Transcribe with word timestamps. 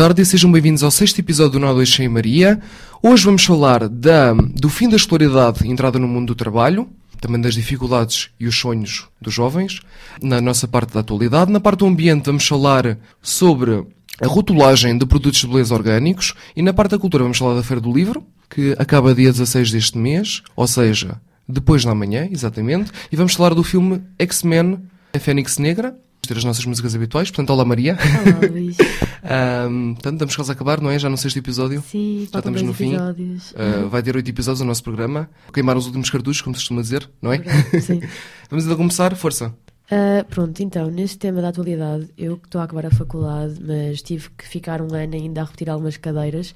Tarde 0.00 0.22
e 0.22 0.24
sejam 0.24 0.50
bem-vindos 0.50 0.82
ao 0.82 0.90
sexto 0.90 1.18
episódio 1.18 1.52
do 1.52 1.58
Nó 1.58 1.74
2 1.74 1.86
Sem 1.86 2.08
Maria. 2.08 2.58
Hoje 3.02 3.22
vamos 3.22 3.44
falar 3.44 3.86
da, 3.86 4.32
do 4.32 4.70
fim 4.70 4.88
da 4.88 4.96
escolaridade 4.96 5.62
e 5.62 5.70
entrada 5.70 5.98
no 5.98 6.08
mundo 6.08 6.28
do 6.28 6.34
trabalho, 6.34 6.88
também 7.20 7.38
das 7.38 7.52
dificuldades 7.52 8.30
e 8.40 8.46
os 8.46 8.58
sonhos 8.58 9.08
dos 9.20 9.34
jovens, 9.34 9.82
na 10.22 10.40
nossa 10.40 10.66
parte 10.66 10.94
da 10.94 11.00
atualidade. 11.00 11.52
Na 11.52 11.60
parte 11.60 11.80
do 11.80 11.86
ambiente 11.86 12.24
vamos 12.24 12.48
falar 12.48 12.96
sobre 13.20 13.86
a 14.22 14.26
rotulagem 14.26 14.96
de 14.96 15.04
produtos 15.04 15.40
de 15.40 15.46
beleza 15.46 15.74
orgânicos 15.74 16.32
e 16.56 16.62
na 16.62 16.72
parte 16.72 16.92
da 16.92 16.98
cultura 16.98 17.22
vamos 17.22 17.36
falar 17.36 17.56
da 17.56 17.62
Feira 17.62 17.82
do 17.82 17.92
Livro, 17.92 18.24
que 18.48 18.74
acaba 18.78 19.14
dia 19.14 19.30
16 19.30 19.70
deste 19.70 19.98
mês, 19.98 20.42
ou 20.56 20.66
seja, 20.66 21.20
depois 21.46 21.84
da 21.84 21.94
manhã, 21.94 22.26
exatamente, 22.32 22.90
e 23.12 23.16
vamos 23.16 23.34
falar 23.34 23.52
do 23.52 23.62
filme 23.62 24.00
X-Men, 24.18 24.78
a 25.14 25.18
Fênix 25.18 25.58
Negra, 25.58 25.94
ter 26.26 26.38
as 26.38 26.44
nossas 26.44 26.64
músicas 26.64 26.94
habituais, 26.94 27.30
portanto, 27.30 27.50
olá 27.50 27.66
Maria. 27.66 27.98
Olá, 27.98 28.48
Luís. 28.50 28.78
Um, 29.30 29.94
portanto, 29.94 30.14
estamos 30.14 30.36
quase 30.36 30.50
a 30.50 30.54
acabar, 30.54 30.80
não 30.80 30.90
é? 30.90 30.98
Já 30.98 31.08
no 31.08 31.16
sexto 31.16 31.38
episódio. 31.38 31.82
Sim, 31.82 32.28
Já 32.32 32.38
estamos 32.38 32.62
no 32.62 32.74
fim. 32.74 32.94
episódios. 32.94 33.52
Uh, 33.52 33.88
vai 33.88 34.02
ter 34.02 34.16
oito 34.16 34.28
episódios 34.28 34.60
o 34.60 34.64
nosso 34.64 34.82
programa. 34.82 35.30
Queimar 35.52 35.76
os 35.76 35.86
últimos 35.86 36.10
cartuchos, 36.10 36.42
como 36.42 36.54
se 36.54 36.60
costuma 36.62 36.82
dizer, 36.82 37.08
não 37.22 37.32
é? 37.32 37.38
Verdade, 37.38 37.80
Sim. 37.80 38.00
Vamos 38.50 38.64
então 38.64 38.76
começar, 38.76 39.14
força. 39.14 39.54
Ah, 39.90 40.24
pronto, 40.28 40.62
então, 40.62 40.88
neste 40.88 41.18
tema 41.18 41.42
da 41.42 41.48
atualidade, 41.48 42.08
eu 42.16 42.36
que 42.36 42.46
estou 42.46 42.60
a 42.60 42.64
acabar 42.64 42.86
a 42.86 42.90
faculdade, 42.92 43.60
mas 43.60 44.00
tive 44.00 44.30
que 44.38 44.46
ficar 44.46 44.80
um 44.80 44.94
ano 44.94 45.14
ainda 45.16 45.40
a 45.40 45.44
repetir 45.44 45.68
algumas 45.68 45.96
cadeiras, 45.96 46.54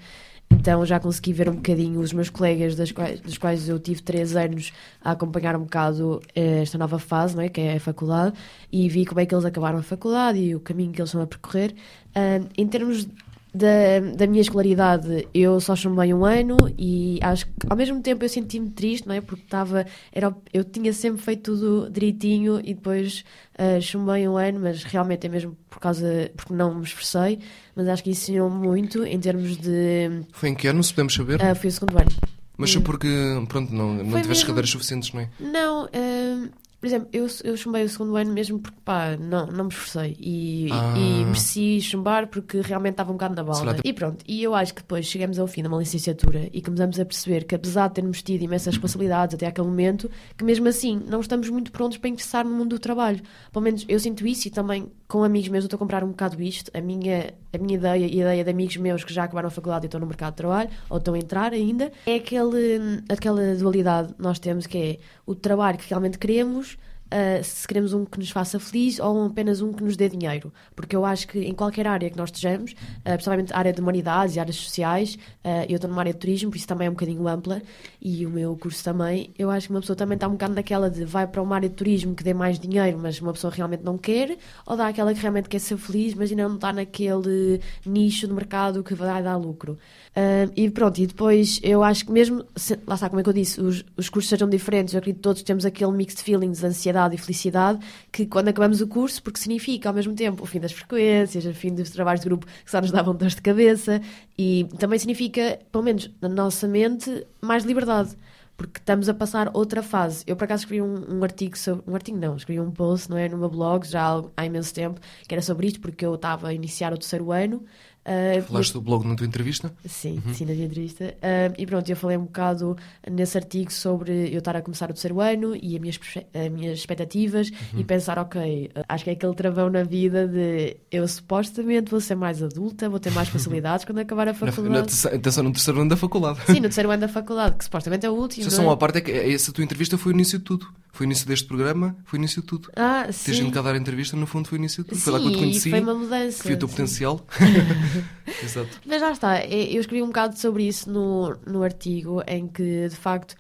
então 0.54 0.86
já 0.86 1.00
consegui 1.00 1.33
ver 1.33 1.48
um 1.48 1.56
bocadinho 1.56 2.00
os 2.00 2.12
meus 2.12 2.30
colegas, 2.30 2.74
das 2.74 2.92
quais, 2.92 3.20
dos 3.20 3.36
quais 3.36 3.69
eu 3.69 3.78
tive 3.78 4.02
três 4.02 4.36
anos 4.36 4.72
a 5.02 5.10
acompanhar 5.10 5.56
um 5.56 5.64
bocado 5.64 6.22
eh, 6.34 6.62
esta 6.62 6.78
nova 6.78 6.98
fase, 6.98 7.36
não 7.36 7.42
é? 7.42 7.48
que 7.48 7.60
é 7.60 7.77
a 7.77 7.80
faculdade, 7.80 8.34
e 8.72 8.88
vi 8.88 9.05
como 9.05 9.20
é 9.20 9.27
que 9.27 9.34
eles 9.34 9.44
acabaram 9.44 9.78
a 9.78 9.82
faculdade 9.82 10.38
e 10.38 10.55
o 10.55 10.60
caminho 10.60 10.92
que 10.92 11.00
eles 11.00 11.10
estão 11.10 11.22
a 11.22 11.27
percorrer. 11.27 11.75
Ah, 12.14 12.41
em 12.56 12.66
termos 12.66 13.08
da, 13.55 14.00
da 14.16 14.27
minha 14.27 14.41
escolaridade, 14.41 15.28
eu 15.33 15.60
só 15.60 15.77
chumbei 15.77 16.12
um 16.12 16.24
ano 16.24 16.56
e 16.77 17.19
acho 17.22 17.47
que 17.47 17.52
ao 17.70 17.77
mesmo 17.77 18.00
tempo 18.02 18.24
eu 18.24 18.28
senti-me 18.28 18.70
triste, 18.70 19.06
não 19.06 19.14
é? 19.14 19.20
Porque 19.20 19.42
estava, 19.44 19.86
era, 20.12 20.34
eu 20.52 20.64
tinha 20.64 20.92
sempre 20.92 21.22
feito 21.22 21.52
tudo 21.55 21.88
direitinho 21.91 22.60
e 22.64 22.75
depois 22.75 23.25
uh, 23.58 23.80
chumbei 23.80 24.27
um 24.28 24.36
ano, 24.36 24.58
mas 24.60 24.82
realmente 24.82 25.27
é 25.27 25.30
mesmo 25.30 25.56
por 25.70 25.78
causa, 25.78 26.30
porque 26.36 26.52
não 26.52 26.75
me 26.75 26.82
esforcei, 26.84 27.38
mas 27.77 27.86
acho 27.88 28.02
que 28.02 28.10
isso 28.10 28.30
ensinou-me 28.30 28.56
muito 28.66 29.05
em 29.05 29.19
termos 29.20 29.56
de. 29.56 30.22
Foi 30.32 30.48
em 30.48 30.55
que 30.55 30.66
ano, 30.66 30.82
se 30.82 30.92
podemos 30.92 31.14
saber? 31.14 31.41
Uh, 31.41 31.55
foi 31.55 31.69
o 31.69 31.72
segundo 31.72 31.97
ano. 31.98 32.10
Mas 32.56 32.70
só 32.70 32.80
porque, 32.80 33.08
pronto, 33.48 33.75
não, 33.75 33.94
não 33.94 34.10
Foi 34.10 34.20
tiveste 34.22 34.28
mesmo- 34.28 34.47
cadeiras 34.47 34.70
suficientes, 34.70 35.12
não 35.12 35.20
é? 35.22 35.28
Não, 35.41 35.88
ah, 35.92 36.48
por 36.84 36.88
exemplo, 36.88 37.08
eu, 37.14 37.27
eu 37.44 37.56
chumbei 37.56 37.82
o 37.82 37.88
segundo 37.88 38.14
ano 38.14 38.30
mesmo 38.30 38.58
porque, 38.58 38.77
pá, 38.84 39.16
não, 39.18 39.46
não 39.46 39.64
me 39.64 39.70
esforcei 39.70 40.14
e, 40.20 40.68
Ah. 40.70 40.94
e 40.98 41.24
mereci 41.24 41.80
chumbar 41.80 42.26
porque 42.26 42.60
realmente 42.60 42.92
estava 42.92 43.08
um 43.10 43.14
bocado 43.14 43.34
na 43.34 43.42
balda. 43.42 43.70
lá, 43.72 43.76
E 43.82 43.91
pronto, 43.91 44.22
e 44.28 44.42
eu 44.42 44.54
acho 44.54 44.74
que 44.74 44.82
depois 44.82 45.06
chegamos 45.06 45.38
ao 45.38 45.46
fim 45.46 45.62
de 45.62 45.68
uma 45.68 45.78
licenciatura 45.78 46.50
e 46.52 46.60
começamos 46.60 47.00
a 47.00 47.04
perceber 47.06 47.44
que, 47.44 47.54
apesar 47.54 47.88
de 47.88 47.94
termos 47.94 48.22
tido 48.22 48.42
imensas 48.42 48.74
responsabilidades 48.74 49.34
até 49.34 49.46
aquele 49.46 49.66
momento, 49.66 50.10
que 50.36 50.44
mesmo 50.44 50.68
assim 50.68 51.00
não 51.08 51.20
estamos 51.20 51.48
muito 51.48 51.72
prontos 51.72 51.96
para 51.96 52.10
ingressar 52.10 52.44
no 52.44 52.50
mundo 52.54 52.70
do 52.76 52.78
trabalho. 52.78 53.22
Pelo 53.50 53.62
menos 53.62 53.86
eu 53.88 53.98
sinto 53.98 54.26
isso 54.26 54.48
e 54.48 54.50
também 54.50 54.86
com 55.06 55.22
amigos 55.22 55.48
meus 55.48 55.64
eu 55.64 55.66
estou 55.66 55.77
a 55.77 55.78
comprar 55.78 56.02
um 56.02 56.08
bocado 56.08 56.42
isto. 56.42 56.70
A 56.74 56.80
minha, 56.80 57.34
a 57.52 57.58
minha 57.58 57.77
ideia 57.77 58.06
e 58.06 58.20
a 58.20 58.22
ideia 58.22 58.44
de 58.44 58.50
amigos 58.50 58.77
meus 58.77 59.05
que 59.05 59.12
já 59.12 59.24
acabaram 59.24 59.48
a 59.48 59.50
faculdade 59.50 59.84
e 59.84 59.88
estão 59.88 60.00
no 60.00 60.06
mercado 60.06 60.33
de 60.33 60.38
trabalho 60.38 60.70
ou 60.88 60.98
estão 60.98 61.14
a 61.14 61.19
entrar 61.19 61.52
ainda 61.52 61.92
é 62.06 62.16
aquele, 62.16 63.02
aquela 63.08 63.55
dualidade 63.55 64.14
nós 64.19 64.38
temos 64.38 64.66
que 64.66 64.78
é 64.78 64.98
o 65.26 65.34
trabalho 65.34 65.78
que 65.78 65.88
realmente 65.88 66.19
queremos. 66.19 66.76
Uh, 67.14 67.44
se 67.44 67.69
queremos 67.69 67.92
um 67.92 68.04
que 68.04 68.19
nos 68.19 68.30
faça 68.30 68.58
feliz 68.58 68.98
ou 68.98 69.26
apenas 69.26 69.60
um 69.60 69.72
que 69.72 69.84
nos 69.84 69.97
dê 69.97 70.08
dinheiro. 70.08 70.52
Porque 70.75 70.97
eu 70.97 71.04
acho 71.04 71.28
que 71.28 71.38
em 71.38 71.54
qualquer 71.54 71.86
área 71.86 72.10
que 72.10 72.16
nós 72.16 72.28
estejamos, 72.28 72.72
uh, 72.72 73.12
principalmente 73.12 73.52
a 73.52 73.58
área 73.58 73.72
de 73.72 73.80
humanidades 73.80 74.34
e 74.34 74.41
áreas 74.41 74.56
sociais, 74.56 75.14
uh, 75.44 75.64
eu 75.69 75.76
estou 75.76 75.88
numa 75.88 76.00
área 76.03 76.12
de 76.12 76.19
turismo, 76.19 76.50
por 76.50 76.56
isso 76.56 76.66
também 76.66 76.88
é 76.88 76.91
um 76.91 76.94
bocadinho 76.94 77.28
ampla, 77.28 77.62
e 78.03 78.26
o 78.26 78.30
meu 78.30 78.56
curso 78.56 78.82
também, 78.82 79.30
eu 79.38 79.48
acho 79.48 79.69
que 79.69 79.72
uma 79.72 79.80
pessoa 79.80 79.94
também 79.94 80.16
está 80.16 80.26
um 80.26 80.32
bocado 80.32 80.54
naquela 80.54 80.91
de 80.91 81.04
vai 81.04 81.24
para 81.24 81.41
uma 81.41 81.54
área 81.54 81.69
de 81.69 81.76
turismo 81.76 82.16
que 82.16 82.24
dê 82.24 82.34
mais 82.34 82.58
dinheiro, 82.58 82.98
mas 83.00 83.20
uma 83.20 83.32
pessoa 83.32 83.53
realmente 83.53 83.84
não 83.84 83.97
quer, 83.97 84.36
ou 84.66 84.76
dá 84.76 84.88
aquela 84.88 85.14
que 85.14 85.20
realmente 85.20 85.48
quer 85.48 85.60
ser 85.60 85.76
feliz, 85.76 86.14
mas 86.14 86.30
ainda 86.30 86.48
não 86.48 86.56
está 86.56 86.72
naquele 86.72 87.60
nicho 87.86 88.26
de 88.26 88.32
mercado 88.32 88.82
que 88.82 88.92
vai 88.94 89.22
dar 89.22 89.36
lucro. 89.36 89.78
Uh, 90.16 90.50
e 90.56 90.70
pronto, 90.70 91.00
e 91.00 91.06
depois 91.06 91.60
eu 91.62 91.82
acho 91.82 92.06
que 92.06 92.12
mesmo, 92.12 92.44
se- 92.54 92.78
lá 92.86 92.94
está 92.94 93.08
como 93.08 93.20
é 93.20 93.22
que 93.22 93.28
eu 93.28 93.32
disse, 93.32 93.60
os, 93.60 93.84
os 93.97 94.08
cursos 94.08 94.28
sejam 94.28 94.48
diferentes, 94.48 94.94
eu 94.94 94.98
acredito 94.98 95.19
que 95.19 95.22
todos 95.22 95.42
temos 95.42 95.64
aquele 95.64 95.92
mix 95.92 96.14
de 96.14 96.22
feelings, 96.22 96.60
de 96.60 96.66
ansiedade 97.04 97.15
e 97.15 97.19
felicidade, 97.19 97.78
que 98.10 98.26
quando 98.26 98.48
acabamos 98.48 98.81
o 98.81 98.87
curso, 98.87 99.22
porque 99.22 99.38
significa 99.38 99.88
ao 99.88 99.94
mesmo 99.94 100.15
tempo 100.15 100.42
o 100.42 100.47
fim 100.47 100.60
das 100.60 100.72
frequências, 100.72 101.44
o 101.44 101.54
fim 101.54 101.75
dos 101.75 101.91
trabalhos 101.91 102.20
de 102.20 102.26
grupo 102.26 102.47
que 102.47 102.70
só 102.70 102.81
nos 102.81 102.91
davam 102.91 103.15
dores 103.15 103.34
de 103.34 103.42
cabeça, 103.42 104.00
e 104.38 104.66
também 104.78 104.98
significa, 104.98 105.59
pelo 105.70 105.84
menos 105.84 106.10
na 106.20 106.28
nossa 106.28 106.66
mente, 106.66 107.26
mais 107.41 107.65
liberdade. 107.65 108.16
Porque 108.56 108.78
estamos 108.78 109.09
a 109.09 109.15
passar 109.15 109.50
outra 109.53 109.82
fase. 109.82 110.22
Eu, 110.28 110.37
por 110.37 110.44
acaso, 110.44 110.62
escrevi 110.62 110.81
um, 110.81 111.19
um 111.19 111.25
artigo 111.25 111.59
sobre. 111.59 111.82
Um 111.91 111.94
artigo 111.97 112.16
não, 112.16 112.37
escrevi 112.37 112.60
um 112.60 112.70
post, 112.70 113.10
não 113.10 113.16
é? 113.19 113.28
Meu 113.28 113.48
blog, 113.48 113.84
já 113.84 114.16
há, 114.16 114.22
há 114.36 114.47
imenso 114.47 114.72
tempo, 114.72 115.00
que 115.26 115.34
era 115.34 115.42
sobre 115.42 115.66
isto, 115.66 115.81
porque 115.81 116.06
eu 116.06 116.15
estava 116.15 116.47
a 116.47 116.54
iniciar 116.54 116.92
o 116.92 116.97
terceiro 116.97 117.32
ano. 117.32 117.65
Ah, 118.04 118.42
Falaste 118.42 118.72
do 118.72 118.81
blog 118.81 119.06
na 119.06 119.15
tua 119.15 119.26
entrevista? 119.26 119.72
Sim, 119.87 120.22
sim, 120.34 120.44
na 120.44 120.53
minha 120.53 120.66
entrevista. 120.66 121.15
Ah, 121.22 121.53
e 121.56 121.66
pronto, 121.66 121.88
eu 121.88 121.97
falei 121.97 122.16
um 122.16 122.25
bocado 122.25 122.76
nesse 123.10 123.38
artigo 123.38 123.72
sobre 123.72 124.32
eu 124.32 124.38
estar 124.38 124.56
a 124.56 124.62
começar 124.62 124.91
o 124.91 124.92
terceiro 124.92 125.20
ano 125.20 125.56
e 125.56 125.75
as 125.75 125.81
minhas, 125.81 126.00
as 126.34 126.53
minhas 126.53 126.78
expectativas 126.78 127.50
e 127.76 127.82
pensar, 127.84 128.19
ok, 128.19 128.70
acho 128.88 129.04
que 129.04 129.10
é 129.10 129.12
aquele 129.15 129.34
travão 129.34 129.70
na 129.70 129.82
vida 129.82 130.28
de 130.28 130.76
eu 130.91 131.06
supostamente 131.09 131.91
vou 131.91 132.00
ser 132.00 132.15
mais 132.15 132.42
adulta, 132.42 132.88
vou 132.88 133.00
ter 133.00 133.10
mais 133.10 133.28
facilidades 133.31 133.84
quando 133.84 133.98
acabar 133.98 134.28
a 134.28 134.34
faculdade. 134.34 134.92
atenção, 135.06 135.44
no 135.44 135.53
terceiro 135.53 135.81
ano 135.81 135.91
da 135.91 135.97
faculdade. 135.97 136.41
Sim, 136.47 136.54
no 136.54 136.62
terceiro 136.62 136.91
ano 136.91 137.00
da 137.00 137.09
faculdade, 137.09 137.56
que 137.56 137.65
supostamente 137.65 138.04
é 138.04 138.10
o 138.10 138.15
último. 138.15 138.50
Só 138.50 138.62
é? 138.62 138.65
uma 138.66 138.76
parte 138.76 138.98
é 138.98 139.00
que 139.00 139.10
essa 139.10 139.53
tua 139.53 139.65
entrevista 139.65 139.97
foi 139.97 140.12
o 140.12 140.15
início 140.15 140.38
de 140.38 140.44
tudo. 140.44 140.66
Foi 140.94 141.05
o 141.05 141.09
início 141.09 141.27
deste 141.27 141.47
programa, 141.47 141.97
foi 142.05 142.19
o 142.19 142.21
início 142.21 142.41
de 142.41 142.47
tudo. 142.47 142.71
Ah, 142.77 143.03
Ter 143.06 143.12
sim. 143.12 143.32
gente 143.34 143.53
cá 143.53 143.60
dar 143.60 143.75
entrevista, 143.77 144.16
no 144.16 144.27
fundo, 144.27 144.49
foi 144.49 144.59
o 144.59 144.60
início 144.60 144.82
de 144.84 144.91
tudo. 144.91 145.00
Foi 145.00 145.12
lá 145.12 145.19
que 145.19 145.27
eu 145.27 145.31
te 145.31 145.34
Sim, 145.34 145.41
conheci, 145.43 145.71
foi 145.71 145.81
uma 145.81 145.94
mudança. 145.94 146.49
vi 146.49 146.55
o 146.55 146.56
teu 146.59 146.69
sim. 146.69 146.75
potencial. 146.75 147.27
Exato. 148.43 148.81
Mas 148.87 149.03
lá 149.03 149.10
está, 149.12 149.44
eu 149.44 149.81
escrevi 149.81 150.03
um 150.03 150.06
bocado 150.06 150.38
sobre 150.38 150.66
isso 150.66 150.91
no, 150.91 151.37
no 151.47 151.62
artigo, 151.62 152.22
em 152.27 152.47
que 152.49 152.88
de 152.88 152.97
facto 152.97 153.34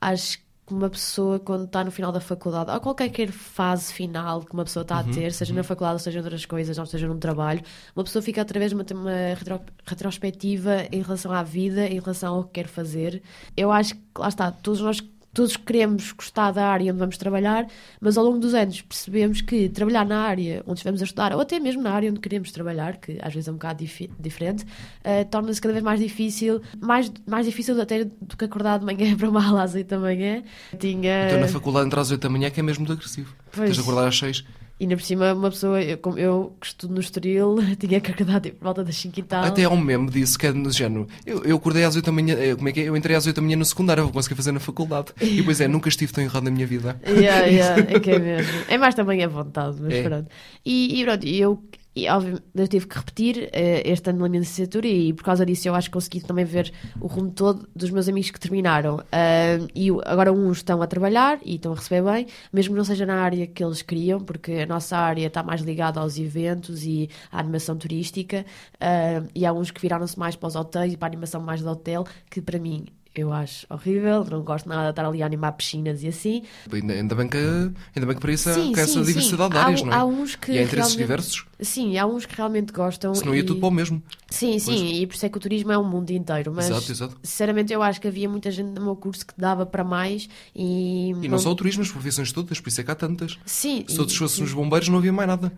acho 0.00 0.38
que 0.38 0.44
uma 0.70 0.88
pessoa, 0.88 1.38
quando 1.38 1.66
está 1.66 1.84
no 1.84 1.90
final 1.90 2.10
da 2.10 2.20
faculdade, 2.20 2.70
ou 2.70 2.80
qualquer 2.80 3.30
fase 3.30 3.92
final 3.92 4.40
que 4.42 4.54
uma 4.54 4.64
pessoa 4.64 4.80
está 4.80 4.98
a 5.00 5.04
ter, 5.04 5.30
seja 5.30 5.52
na 5.52 5.62
faculdade, 5.62 6.00
seja 6.00 6.18
em 6.18 6.22
outras 6.22 6.46
coisas, 6.46 6.78
ou 6.78 6.86
seja 6.86 7.06
num 7.06 7.18
trabalho, 7.18 7.60
uma 7.94 8.02
pessoa 8.02 8.22
fica 8.22 8.40
através 8.40 8.70
de 8.70 8.74
uma, 8.74 8.84
uma 8.94 9.34
retro- 9.34 9.60
retrospectiva 9.84 10.86
em 10.90 11.02
relação 11.02 11.32
à 11.32 11.42
vida, 11.42 11.86
em 11.86 12.00
relação 12.00 12.36
ao 12.36 12.44
que 12.44 12.52
quer 12.62 12.66
fazer. 12.66 13.22
Eu 13.54 13.70
acho 13.70 13.94
que, 13.94 14.00
lá 14.18 14.28
está, 14.28 14.50
todos 14.50 14.80
nós. 14.80 15.02
Todos 15.34 15.56
queremos 15.56 16.12
gostar 16.12 16.52
da 16.52 16.66
área 16.68 16.90
onde 16.92 16.98
vamos 17.00 17.18
trabalhar, 17.18 17.66
mas 18.00 18.16
ao 18.16 18.24
longo 18.24 18.38
dos 18.38 18.54
anos 18.54 18.80
percebemos 18.80 19.40
que 19.40 19.68
trabalhar 19.68 20.06
na 20.06 20.20
área 20.20 20.62
onde 20.66 20.78
estivemos 20.78 21.02
a 21.02 21.04
estudar, 21.04 21.32
ou 21.34 21.40
até 21.40 21.58
mesmo 21.58 21.82
na 21.82 21.90
área 21.90 22.08
onde 22.08 22.20
queremos 22.20 22.52
trabalhar, 22.52 22.96
que 22.98 23.18
às 23.20 23.34
vezes 23.34 23.48
é 23.48 23.50
um 23.50 23.54
bocado 23.54 23.80
difi- 23.80 24.10
diferente, 24.18 24.64
eh, 25.02 25.24
torna-se 25.24 25.60
cada 25.60 25.72
vez 25.72 25.82
mais 25.84 25.98
difícil, 25.98 26.62
mais, 26.80 27.12
mais 27.26 27.44
difícil 27.46 27.80
até 27.80 28.04
do 28.04 28.36
que 28.36 28.44
acordar 28.44 28.78
de 28.78 28.84
manhã 28.84 29.14
para 29.18 29.28
uma 29.28 29.44
aula 29.44 29.64
às 29.64 29.74
8 29.74 29.88
da 29.88 29.98
manhã. 29.98 30.42
Tinha. 30.78 31.26
Então 31.26 31.40
na 31.40 31.48
faculdade 31.48 31.86
entrar 31.86 32.00
às 32.02 32.10
8 32.12 32.20
da 32.22 32.28
manhã 32.30 32.48
que 32.50 32.60
é 32.60 32.62
mesmo 32.62 32.82
muito 32.86 32.92
agressivo. 32.92 33.34
Pois. 33.50 33.66
Tens 33.66 33.74
de 33.76 33.80
acordar 33.82 34.06
às 34.06 34.16
6. 34.16 34.44
E 34.84 34.86
ainda 34.86 34.96
por 34.96 35.02
cima, 35.02 35.32
uma 35.32 35.50
pessoa, 35.50 35.82
eu, 35.82 35.96
como 35.96 36.18
eu 36.18 36.54
que 36.60 36.66
estudo 36.66 36.92
no 36.92 37.00
Estoril, 37.00 37.56
tinha 37.80 37.98
que 38.02 38.10
acordar 38.10 38.38
tipo, 38.40 38.58
por 38.58 38.64
volta 38.64 38.84
das 38.84 38.94
5 38.96 39.18
e 39.18 39.22
tal. 39.22 39.42
Até 39.44 39.64
há 39.64 39.70
um 39.70 39.80
meme 39.80 40.10
disso 40.10 40.38
que 40.38 40.46
é 40.46 40.52
do 40.52 40.70
género. 40.70 41.06
Eu, 41.24 41.42
eu 41.42 41.56
acordei 41.56 41.84
às 41.84 41.96
8 41.96 42.04
da 42.04 42.12
manhã. 42.12 42.34
eh, 42.38 42.54
Como 42.54 42.68
é 42.68 42.72
que 42.72 42.80
é? 42.80 42.88
Eu 42.88 42.94
entrei 42.96 43.16
às 43.16 43.26
8 43.26 43.34
da 43.36 43.40
manhã 43.42 43.56
no 43.56 43.64
secundário, 43.64 44.02
vou 44.04 44.12
conseguir 44.12 44.34
fazer 44.34 44.52
na 44.52 44.60
faculdade. 44.60 45.06
E 45.22 45.42
pois 45.42 45.58
é, 45.60 45.66
nunca 45.66 45.88
estive 45.88 46.12
tão 46.12 46.22
errado 46.22 46.44
na 46.44 46.50
minha 46.50 46.66
vida. 46.66 47.00
Yeah, 47.06 47.46
yeah, 47.46 47.82
é 47.90 47.98
que 47.98 48.10
é 48.10 48.18
mesmo. 48.18 48.52
É 48.68 48.76
mais 48.76 48.94
também 48.94 49.24
a 49.24 49.28
vontade, 49.28 49.78
mas 49.80 49.94
É. 49.94 50.02
pronto. 50.02 50.28
E, 50.66 51.00
e 51.00 51.04
pronto, 51.04 51.26
e 51.26 51.40
eu, 51.40 51.64
e, 51.96 52.08
óbvio, 52.08 52.42
eu 52.54 52.66
tive 52.66 52.88
que 52.88 52.96
repetir 52.96 53.50
eh, 53.52 53.82
este 53.88 54.10
ano 54.10 54.18
na 54.20 54.28
minha 54.28 54.40
licenciatura 54.40 54.86
e 54.86 55.12
por 55.12 55.22
causa 55.22 55.46
disso 55.46 55.68
eu 55.68 55.74
acho 55.76 55.88
que 55.88 55.92
consegui 55.92 56.20
também 56.20 56.44
ver 56.44 56.72
o 57.00 57.06
rumo 57.06 57.30
todo 57.30 57.68
dos 57.74 57.90
meus 57.90 58.08
amigos 58.08 58.30
que 58.30 58.40
terminaram. 58.40 59.00
Ah, 59.12 59.64
e 59.74 59.90
agora 60.04 60.32
uns 60.32 60.58
estão 60.58 60.82
a 60.82 60.86
trabalhar 60.88 61.38
e 61.44 61.54
estão 61.54 61.72
a 61.72 61.76
receber 61.76 62.02
bem, 62.02 62.26
mesmo 62.52 62.74
que 62.74 62.78
não 62.78 62.84
seja 62.84 63.06
na 63.06 63.22
área 63.22 63.46
que 63.46 63.62
eles 63.62 63.80
queriam, 63.82 64.18
porque 64.20 64.52
a 64.52 64.66
nossa 64.66 64.96
área 64.96 65.26
está 65.26 65.42
mais 65.42 65.60
ligada 65.60 66.00
aos 66.00 66.18
eventos 66.18 66.84
e 66.84 67.08
à 67.30 67.38
animação 67.38 67.76
turística. 67.76 68.44
Ah, 68.80 69.22
e 69.34 69.46
há 69.46 69.52
uns 69.52 69.70
que 69.70 69.80
viraram-se 69.80 70.18
mais 70.18 70.34
para 70.34 70.48
os 70.48 70.56
hotéis 70.56 70.94
e 70.94 70.96
para 70.96 71.06
a 71.06 71.10
animação 71.10 71.40
mais 71.40 71.62
do 71.62 71.70
hotel, 71.70 72.04
que 72.28 72.42
para 72.42 72.58
mim 72.58 72.86
eu 73.14 73.32
acho 73.32 73.66
horrível, 73.70 74.24
não 74.24 74.42
gosto 74.42 74.68
nada 74.68 74.84
de 74.84 74.90
estar 74.90 75.06
ali 75.06 75.22
a 75.22 75.26
animar 75.26 75.52
piscinas 75.52 76.02
e 76.02 76.08
assim. 76.08 76.42
Ainda, 76.72 76.94
ainda 76.94 77.14
bem 77.14 77.28
que, 77.28 77.38
ainda 77.38 78.06
bem 78.06 78.14
que 78.14 78.20
para 78.20 78.32
isso 78.32 78.50
há 78.50 78.54
Sim, 78.54 78.72
que 78.72 78.80
há 78.80 78.82
essa 78.82 78.92
sim, 78.92 79.02
diversidade 79.04 79.54
sim. 79.54 79.58
de 79.58 79.64
áreas, 79.64 79.80
há, 79.80 79.84
não 79.84 79.92
é? 79.92 79.96
há 79.96 80.04
uns 80.04 80.36
que 80.36 80.52
e 80.52 80.58
há 80.58 80.62
interesses 80.62 80.96
diversos. 80.96 81.46
Sim, 81.60 81.96
há 81.96 82.06
uns 82.06 82.26
que 82.26 82.36
realmente 82.36 82.72
gostam. 82.72 83.14
Senão 83.14 83.34
ia 83.34 83.40
e... 83.40 83.44
tudo 83.44 83.60
para 83.60 83.68
o 83.68 83.72
mesmo. 83.72 84.02
Sim, 84.34 84.58
sim, 84.58 85.00
e 85.00 85.06
por 85.06 85.14
isso 85.14 85.24
é 85.24 85.28
que 85.28 85.36
o 85.36 85.40
turismo 85.40 85.70
é 85.70 85.78
um 85.78 85.84
mundo 85.84 86.10
inteiro. 86.10 86.52
Mas, 86.52 86.68
Exato, 86.68 86.90
exato. 86.90 87.16
sinceramente, 87.22 87.72
eu 87.72 87.82
acho 87.82 88.00
que 88.00 88.08
havia 88.08 88.28
muita 88.28 88.50
gente 88.50 88.70
no 88.70 88.82
meu 88.82 88.96
curso 88.96 89.24
que 89.24 89.32
dava 89.36 89.64
para 89.64 89.84
mais 89.84 90.28
e. 90.54 91.10
E 91.22 91.28
não 91.28 91.38
só 91.38 91.50
o 91.50 91.54
turismo, 91.54 91.82
as 91.82 91.90
profissões 91.90 92.32
todas, 92.32 92.60
por 92.60 92.68
isso 92.68 92.80
é 92.80 92.84
que 92.84 92.90
há 92.90 92.94
tantas. 92.94 93.38
Sim, 93.46 93.84
Se 93.86 93.96
todos 93.96 94.14
fôssemos 94.16 94.52
bombeiros, 94.52 94.88
não 94.88 94.98
havia 94.98 95.12
mais 95.12 95.28
nada. 95.28 95.52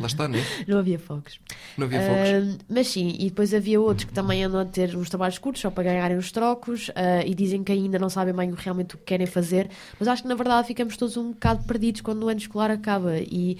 Lá 0.00 0.06
está, 0.06 0.28
não 0.28 0.38
é? 0.38 0.44
não 0.68 0.78
havia 0.78 0.98
fogos. 0.98 1.40
Não 1.76 1.86
havia 1.86 2.00
focos. 2.00 2.54
Uh, 2.54 2.58
mas 2.68 2.86
sim, 2.86 3.16
e 3.18 3.24
depois 3.24 3.52
havia 3.52 3.80
outros 3.80 4.04
que 4.04 4.12
também 4.12 4.44
andam 4.44 4.60
a 4.60 4.64
ter 4.64 4.96
uns 4.96 5.08
trabalhos 5.08 5.38
curtos 5.38 5.60
só 5.62 5.70
para 5.70 5.84
ganharem 5.84 6.16
os 6.16 6.30
trocos 6.30 6.88
uh, 6.90 7.26
e 7.26 7.34
dizem 7.34 7.64
que 7.64 7.72
ainda 7.72 7.98
não 7.98 8.08
sabem 8.08 8.32
bem 8.32 8.54
realmente 8.56 8.94
o 8.94 8.98
que 8.98 9.04
querem 9.04 9.26
fazer, 9.26 9.68
mas 9.98 10.08
acho 10.08 10.22
que 10.22 10.28
na 10.28 10.34
verdade 10.36 10.66
ficamos 10.68 10.96
todos 10.96 11.16
um 11.16 11.32
bocado 11.32 11.64
perdidos 11.64 12.00
quando 12.00 12.22
o 12.22 12.28
ano 12.28 12.38
escolar 12.38 12.70
acaba 12.70 13.18
e 13.18 13.58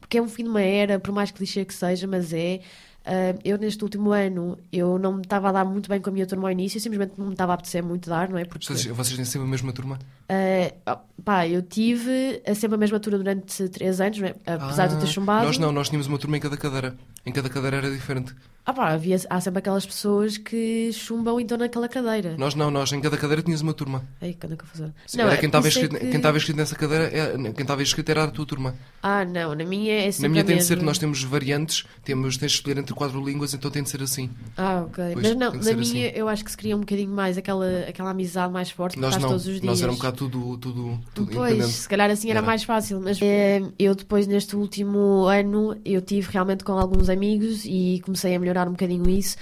porque 0.00 0.18
é 0.18 0.22
um 0.22 0.28
fim 0.28 0.44
de 0.44 0.50
uma 0.50 0.60
era, 0.60 1.00
por 1.00 1.12
mais 1.12 1.30
clichê 1.30 1.64
que 1.64 1.72
seja, 1.72 2.06
mas 2.06 2.32
é. 2.32 2.60
Uh, 3.02 3.36
eu 3.44 3.58
neste 3.58 3.82
último 3.82 4.12
ano 4.12 4.56
eu 4.72 4.96
não 4.96 5.14
me 5.14 5.22
estava 5.22 5.48
a 5.48 5.52
dar 5.52 5.64
muito 5.64 5.88
bem 5.88 6.00
com 6.00 6.10
a 6.10 6.12
minha 6.12 6.24
turma 6.24 6.48
ao 6.48 6.52
início, 6.52 6.80
simplesmente 6.80 7.14
não 7.18 7.26
me 7.26 7.32
estava 7.32 7.52
a 7.52 7.54
apetecer 7.54 7.82
muito 7.82 8.08
dar, 8.08 8.28
não 8.28 8.38
é? 8.38 8.44
Porque, 8.44 8.64
vocês 8.64 9.16
têm 9.16 9.24
sempre 9.24 9.48
a 9.48 9.50
mesma 9.50 9.72
turma? 9.72 9.98
Uh, 10.30 10.96
pá, 11.24 11.48
eu 11.48 11.62
tive 11.62 12.40
sempre 12.54 12.76
a 12.76 12.78
mesma 12.78 13.00
turma 13.00 13.18
durante 13.18 13.68
3 13.68 14.00
anos, 14.00 14.22
é? 14.22 14.34
apesar 14.46 14.84
ah, 14.84 14.86
de 14.86 14.94
eu 14.94 15.00
ter 15.00 15.06
ah, 15.06 15.08
chumbado. 15.08 15.46
Nós 15.46 15.58
não, 15.58 15.72
nós 15.72 15.88
tínhamos 15.88 16.06
uma 16.06 16.18
turma 16.18 16.36
em 16.36 16.40
cada 16.40 16.56
cadeira. 16.56 16.96
Em 17.26 17.32
cada 17.32 17.48
cadeira 17.48 17.78
era 17.78 17.90
diferente. 17.90 18.34
Ah 18.64 18.72
pá, 18.72 18.90
havia, 18.90 19.16
há 19.28 19.40
sempre 19.40 19.58
aquelas 19.58 19.84
pessoas 19.84 20.38
que 20.38 20.92
chumbam 20.92 21.40
então 21.40 21.58
naquela 21.58 21.88
cadeira. 21.88 22.36
Nós 22.38 22.54
não, 22.54 22.70
nós 22.70 22.92
em 22.92 23.00
cada 23.00 23.16
cadeira 23.16 23.42
tinhas 23.42 23.60
uma 23.60 23.74
turma. 23.74 24.04
Ei, 24.20 24.36
quando 24.40 24.52
é 24.52 24.56
que 24.56 24.62
eu 24.62 24.68
fazer? 24.68 24.92
Não, 25.14 25.26
era 25.26 25.36
quem 25.36 25.48
estava 25.48 25.66
escrito, 25.66 25.98
que... 25.98 26.06
quem 26.06 26.36
escrito 26.36 26.56
nessa 26.56 26.76
cadeira, 26.76 27.04
é, 27.06 27.36
quem 27.52 27.62
estava 27.62 27.82
escrito 27.82 28.08
era 28.08 28.22
a 28.22 28.30
tua 28.30 28.46
turma. 28.46 28.76
Ah, 29.02 29.24
não, 29.24 29.52
na 29.56 29.64
minha 29.64 29.92
é 30.06 30.12
sempre 30.12 30.28
Na 30.28 30.32
minha 30.32 30.44
tem 30.44 30.58
de 30.58 30.64
ser, 30.64 30.80
nós 30.80 30.96
temos 30.96 31.24
variantes, 31.24 31.84
temos, 32.04 32.36
tens 32.36 32.52
de 32.52 32.58
escolher 32.58 32.78
entre 32.78 32.94
quatro 32.94 33.24
línguas, 33.24 33.52
então 33.52 33.68
tem 33.68 33.82
de 33.82 33.90
ser 33.90 34.00
assim. 34.00 34.30
Ah, 34.56 34.84
ok. 34.86 35.04
Pois, 35.12 35.26
Mas 35.26 35.36
não, 35.36 35.52
na 35.54 35.72
minha 35.72 36.08
assim. 36.08 36.16
eu 36.16 36.28
acho 36.28 36.44
que 36.44 36.50
se 36.52 36.56
cria 36.56 36.76
um 36.76 36.80
bocadinho 36.80 37.10
mais 37.10 37.36
aquela, 37.36 37.66
aquela 37.88 38.10
amizade 38.10 38.52
mais 38.52 38.70
forte 38.70 38.96
nós 38.96 39.16
não, 39.16 39.30
todos 39.30 39.44
os 39.44 39.54
dias. 39.54 39.64
Nós 39.64 39.82
era 39.82 39.90
um 39.90 39.96
bocado 39.96 40.16
tudo, 40.16 40.56
tudo, 40.58 41.00
tudo 41.12 41.32
Pois, 41.32 41.64
se 41.64 41.88
calhar 41.88 42.08
assim 42.08 42.30
era, 42.30 42.38
era, 42.38 42.46
mais 42.46 42.62
fácil, 42.62 43.00
mas 43.00 43.18
é, 43.20 43.60
eu 43.76 43.92
depois 43.96 44.28
neste 44.28 44.54
último 44.54 45.24
ano 45.24 45.76
eu 45.84 46.00
tive 46.00 46.30
realmente 46.30 46.62
com 46.62 46.72
alguns 46.72 47.08
amigos 47.08 47.64
e 47.64 48.00
comecei 48.04 48.36
a 48.36 48.38
melhorar 48.38 48.51
um 48.68 48.72
bocadinho 48.72 49.08
isso 49.08 49.36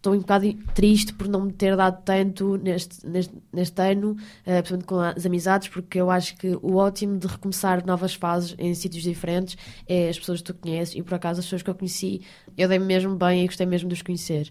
estou 0.00 0.14
um 0.14 0.18
bocado 0.18 0.52
triste 0.74 1.12
por 1.12 1.28
não 1.28 1.42
me 1.42 1.52
ter 1.52 1.76
dado 1.76 2.02
tanto 2.02 2.56
neste, 2.56 3.06
neste, 3.06 3.34
neste 3.52 3.82
ano, 3.82 4.12
uh, 4.12 4.16
principalmente 4.44 4.86
com 4.86 4.98
as 4.98 5.26
amizades, 5.26 5.68
porque 5.68 6.00
eu 6.00 6.10
acho 6.10 6.36
que 6.36 6.58
o 6.62 6.76
ótimo 6.76 7.18
de 7.18 7.26
recomeçar 7.26 7.84
novas 7.86 8.14
fases 8.14 8.54
em 8.58 8.74
sítios 8.74 9.02
diferentes 9.02 9.56
é 9.86 10.08
as 10.08 10.18
pessoas 10.18 10.40
que 10.40 10.46
tu 10.46 10.54
conheces 10.54 10.94
e 10.94 11.02
por 11.02 11.14
acaso 11.14 11.40
as 11.40 11.46
pessoas 11.46 11.62
que 11.62 11.68
eu 11.68 11.74
conheci, 11.74 12.22
eu 12.56 12.66
dei-me 12.66 12.86
mesmo 12.86 13.14
bem 13.14 13.44
e 13.44 13.46
gostei 13.46 13.66
mesmo 13.66 13.88
de 13.88 13.94
os 13.94 14.02
conhecer. 14.02 14.50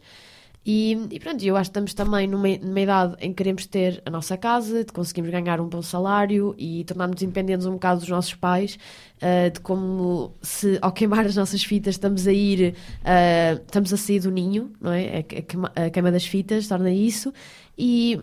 E, 0.66 1.08
e, 1.10 1.20
pronto, 1.20 1.44
eu 1.44 1.56
acho 1.56 1.70
que 1.70 1.72
estamos 1.72 1.94
também 1.94 2.28
numa, 2.28 2.48
numa, 2.58 2.80
idade 2.80 3.16
em 3.22 3.30
que 3.30 3.36
queremos 3.36 3.66
ter 3.66 4.02
a 4.06 4.10
nossa 4.10 4.38
casa, 4.38 4.84
de 4.84 4.92
conseguirmos 4.92 5.32
ganhar 5.32 5.60
um 5.62 5.68
bom 5.68 5.82
salário 5.82 6.54
e 6.58 6.84
tornarmos 6.84 7.22
independentes 7.22 7.66
um 7.66 7.74
bocado 7.74 8.02
dos 8.02 8.10
nossos 8.10 8.36
pais, 8.36 8.78
uh, 9.18 9.50
de 9.52 9.60
como 9.62 10.34
se 10.42 10.78
ao 10.82 10.92
queimar 10.92 11.26
as 11.26 11.36
nossas 11.36 11.64
fitas 11.64 11.96
estamos 11.96 12.28
a 12.28 12.34
ir, 12.34 12.76
uh, 13.02 13.62
estamos 13.66 13.94
a 13.94 13.98
sair 13.98 14.20
do 14.20 14.30
ninho, 14.30 14.72
não 14.82 14.92
é? 14.92 15.26
A, 15.76 15.82
a, 15.82 15.86
a 15.86 15.90
queima 15.90 16.12
das 16.12 16.26
fitas 16.26 16.68
torna 16.68 16.92
isso. 16.92 17.34
E 17.78 18.20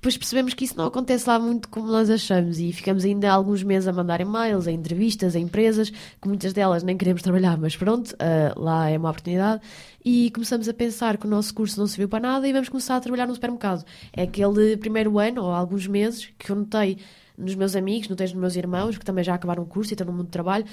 depois 0.00 0.16
percebemos 0.16 0.54
que 0.54 0.64
isso 0.64 0.78
não 0.78 0.86
acontece 0.86 1.28
lá 1.28 1.38
muito 1.38 1.68
como 1.68 1.86
nós 1.86 2.08
achamos 2.08 2.58
e 2.58 2.72
ficamos 2.72 3.04
ainda 3.04 3.30
alguns 3.30 3.62
meses 3.62 3.86
a 3.86 3.92
mandar 3.92 4.18
e-mails, 4.18 4.66
a 4.66 4.72
entrevistas, 4.72 5.36
a 5.36 5.38
empresas, 5.38 5.90
que 5.90 6.26
muitas 6.26 6.54
delas 6.54 6.82
nem 6.82 6.96
queremos 6.96 7.20
trabalhar, 7.20 7.58
mas 7.58 7.76
pronto, 7.76 8.12
uh, 8.12 8.58
lá 8.58 8.88
é 8.88 8.96
uma 8.96 9.10
oportunidade. 9.10 9.60
E 10.02 10.30
começamos 10.30 10.70
a 10.70 10.72
pensar 10.72 11.18
que 11.18 11.26
o 11.26 11.28
nosso 11.28 11.52
curso 11.52 11.78
não 11.78 11.86
serviu 11.86 12.08
para 12.08 12.20
nada 12.20 12.48
e 12.48 12.52
vamos 12.52 12.70
começar 12.70 12.96
a 12.96 13.00
trabalhar 13.00 13.26
no 13.26 13.34
supermercado. 13.34 13.84
É 14.14 14.22
aquele 14.22 14.74
primeiro 14.78 15.18
ano, 15.18 15.42
ou 15.42 15.50
alguns 15.50 15.86
meses, 15.86 16.30
que 16.38 16.50
eu 16.50 16.56
notei 16.56 16.96
nos 17.36 17.54
meus 17.54 17.76
amigos, 17.76 18.08
notei 18.08 18.26
nos 18.26 18.36
meus 18.36 18.56
irmãos, 18.56 18.96
que 18.96 19.04
também 19.04 19.22
já 19.22 19.34
acabaram 19.34 19.64
o 19.64 19.66
curso 19.66 19.92
e 19.92 19.94
estão 19.94 20.06
no 20.06 20.14
mundo 20.14 20.28
do 20.28 20.30
trabalho, 20.30 20.64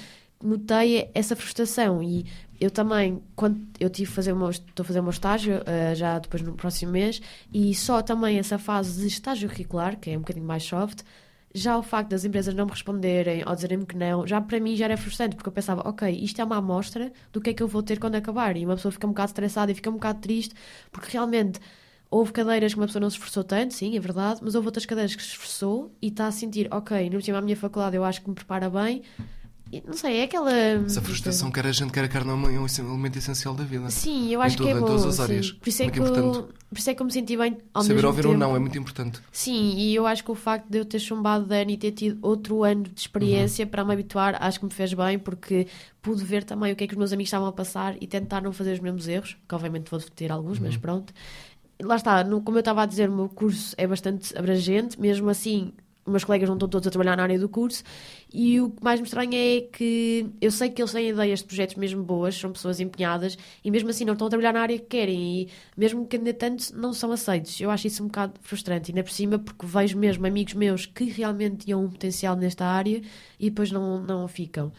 notei 0.42 1.10
essa 1.12 1.36
frustração 1.36 2.02
e 2.02 2.24
eu 2.60 2.70
também, 2.70 3.22
quando 3.36 3.60
eu 3.78 3.88
tive 3.88 4.10
fazer 4.10 4.34
meu, 4.34 4.50
estou 4.50 4.82
a 4.82 4.84
fazer 4.84 5.00
o 5.00 5.02
meu 5.02 5.10
estágio, 5.10 5.58
uh, 5.58 5.94
já 5.94 6.18
depois 6.18 6.42
no 6.42 6.54
próximo 6.54 6.92
mês, 6.92 7.20
e 7.52 7.74
só 7.74 8.02
também 8.02 8.38
essa 8.38 8.58
fase 8.58 9.00
de 9.00 9.06
estágio 9.06 9.48
curricular, 9.48 9.98
que 9.98 10.10
é 10.10 10.16
um 10.16 10.20
bocadinho 10.20 10.46
mais 10.46 10.64
soft, 10.64 11.02
já 11.54 11.78
o 11.78 11.82
facto 11.82 12.10
das 12.10 12.24
empresas 12.24 12.54
não 12.54 12.66
me 12.66 12.72
responderem 12.72 13.42
ou 13.46 13.54
dizerem-me 13.54 13.86
que 13.86 13.96
não, 13.96 14.26
já 14.26 14.40
para 14.40 14.60
mim 14.60 14.76
já 14.76 14.86
era 14.86 14.96
frustrante, 14.96 15.36
porque 15.36 15.48
eu 15.48 15.52
pensava, 15.52 15.88
ok, 15.88 16.10
isto 16.10 16.40
é 16.40 16.44
uma 16.44 16.56
amostra 16.56 17.12
do 17.32 17.40
que 17.40 17.50
é 17.50 17.54
que 17.54 17.62
eu 17.62 17.68
vou 17.68 17.82
ter 17.82 17.98
quando 17.98 18.16
acabar, 18.16 18.56
e 18.56 18.64
uma 18.64 18.74
pessoa 18.74 18.92
fica 18.92 19.06
um 19.06 19.10
bocado 19.10 19.30
estressada 19.30 19.72
e 19.72 19.74
fica 19.74 19.88
um 19.90 19.94
bocado 19.94 20.20
triste, 20.20 20.54
porque 20.90 21.08
realmente 21.12 21.60
houve 22.10 22.32
cadeiras 22.32 22.72
que 22.72 22.80
uma 22.80 22.86
pessoa 22.86 23.00
não 23.00 23.10
se 23.10 23.16
esforçou 23.16 23.44
tanto, 23.44 23.74
sim, 23.74 23.96
é 23.96 24.00
verdade, 24.00 24.40
mas 24.42 24.54
houve 24.54 24.68
outras 24.68 24.86
cadeiras 24.86 25.14
que 25.14 25.22
se 25.22 25.28
esforçou 25.30 25.92
e 26.02 26.08
está 26.08 26.26
a 26.26 26.32
sentir, 26.32 26.68
ok, 26.70 27.08
no 27.10 27.16
último 27.16 27.36
a 27.36 27.40
minha 27.40 27.56
faculdade 27.56 27.96
eu 27.96 28.04
acho 28.04 28.22
que 28.22 28.28
me 28.28 28.34
prepara 28.34 28.68
bem, 28.68 29.02
não 29.86 29.92
sei, 29.92 30.20
é 30.20 30.22
aquela. 30.24 30.52
Essa 30.52 31.02
frustração 31.02 31.50
que 31.50 31.60
a 31.60 31.72
gente 31.72 31.92
quer 31.92 32.04
a 32.04 32.08
carne 32.08 32.30
é 32.30 32.34
um 32.34 32.66
elemento 32.66 33.18
essencial 33.18 33.54
da 33.54 33.64
vida. 33.64 33.90
Sim, 33.90 34.32
eu 34.32 34.40
acho 34.40 34.56
que 34.56 34.68
é 34.68 34.74
bom. 34.74 34.80
Em 34.80 34.86
todas 34.86 35.04
as 35.04 35.20
áreas. 35.20 35.52
Por 35.52 35.68
isso, 35.68 35.82
é 35.82 35.90
que 35.90 36.00
eu, 36.00 36.48
por 36.68 36.78
isso 36.78 36.90
é 36.90 36.94
que 36.94 37.02
eu 37.02 37.06
me 37.06 37.12
senti 37.12 37.36
bem 37.36 37.58
ao 37.74 37.82
Saber 37.82 37.94
mesmo 37.96 38.08
ouvir 38.08 38.22
tempo. 38.22 38.32
ou 38.32 38.38
não 38.38 38.56
é 38.56 38.58
muito 38.58 38.78
importante. 38.78 39.20
Sim, 39.30 39.74
e 39.76 39.94
eu 39.94 40.06
acho 40.06 40.24
que 40.24 40.30
o 40.30 40.34
facto 40.34 40.68
de 40.68 40.78
eu 40.78 40.84
ter 40.84 40.98
chumbado 40.98 41.44
de 41.44 41.60
ano 41.60 41.70
e 41.70 41.76
ter 41.76 41.92
tido 41.92 42.18
outro 42.22 42.64
ano 42.64 42.84
de 42.84 43.00
experiência 43.00 43.64
uhum. 43.64 43.70
para 43.70 43.84
me 43.84 43.92
habituar, 43.92 44.42
acho 44.42 44.58
que 44.58 44.64
me 44.64 44.72
fez 44.72 44.94
bem, 44.94 45.18
porque 45.18 45.66
pude 46.00 46.24
ver 46.24 46.44
também 46.44 46.72
o 46.72 46.76
que 46.76 46.84
é 46.84 46.86
que 46.86 46.94
os 46.94 46.98
meus 46.98 47.12
amigos 47.12 47.28
estavam 47.28 47.48
a 47.48 47.52
passar 47.52 47.94
e 48.00 48.06
tentar 48.06 48.40
não 48.40 48.52
fazer 48.52 48.72
os 48.72 48.80
mesmos 48.80 49.06
erros, 49.06 49.36
que 49.46 49.54
obviamente 49.54 49.90
vou 49.90 50.00
ter 50.00 50.32
alguns, 50.32 50.58
uhum. 50.58 50.64
mas 50.64 50.76
pronto. 50.78 51.12
Lá 51.80 51.96
está, 51.96 52.24
no, 52.24 52.40
como 52.40 52.56
eu 52.56 52.60
estava 52.60 52.82
a 52.82 52.86
dizer, 52.86 53.10
o 53.10 53.14
meu 53.14 53.28
curso 53.28 53.74
é 53.76 53.86
bastante 53.86 54.36
abrangente, 54.36 54.98
mesmo 55.00 55.28
assim 55.28 55.72
meus 56.10 56.24
colegas 56.24 56.48
não 56.48 56.56
estão 56.56 56.68
todos 56.68 56.86
a 56.86 56.90
trabalhar 56.90 57.16
na 57.16 57.22
área 57.22 57.38
do 57.38 57.48
curso 57.48 57.82
e 58.32 58.60
o 58.60 58.70
que 58.70 58.82
mais 58.82 59.00
me 59.00 59.06
estranha 59.06 59.38
é 59.38 59.60
que 59.60 60.26
eu 60.40 60.50
sei 60.50 60.70
que 60.70 60.82
eles 60.82 60.92
têm 60.92 61.08
ideias 61.08 61.40
de 61.40 61.46
projetos 61.46 61.76
mesmo 61.76 62.02
boas, 62.02 62.34
são 62.36 62.52
pessoas 62.52 62.80
empenhadas 62.80 63.38
e 63.64 63.70
mesmo 63.70 63.90
assim 63.90 64.04
não 64.04 64.12
estão 64.12 64.26
a 64.26 64.30
trabalhar 64.30 64.52
na 64.52 64.60
área 64.60 64.78
que 64.78 64.86
querem 64.86 65.42
e 65.42 65.48
mesmo 65.76 66.06
candidatantes 66.06 66.72
não 66.72 66.92
são 66.92 67.12
aceitos. 67.12 67.60
Eu 67.60 67.70
acho 67.70 67.86
isso 67.86 68.02
um 68.02 68.06
bocado 68.06 68.34
frustrante, 68.40 68.90
ainda 68.90 69.02
por 69.02 69.12
cima 69.12 69.38
porque 69.38 69.66
vejo 69.66 69.98
mesmo 69.98 70.26
amigos 70.26 70.54
meus 70.54 70.86
que 70.86 71.04
realmente 71.04 71.66
tinham 71.66 71.84
um 71.84 71.88
potencial 71.88 72.36
nesta 72.36 72.64
área 72.66 73.00
e 73.38 73.50
depois 73.50 73.70
não, 73.70 74.00
não 74.00 74.28
ficam. 74.28 74.72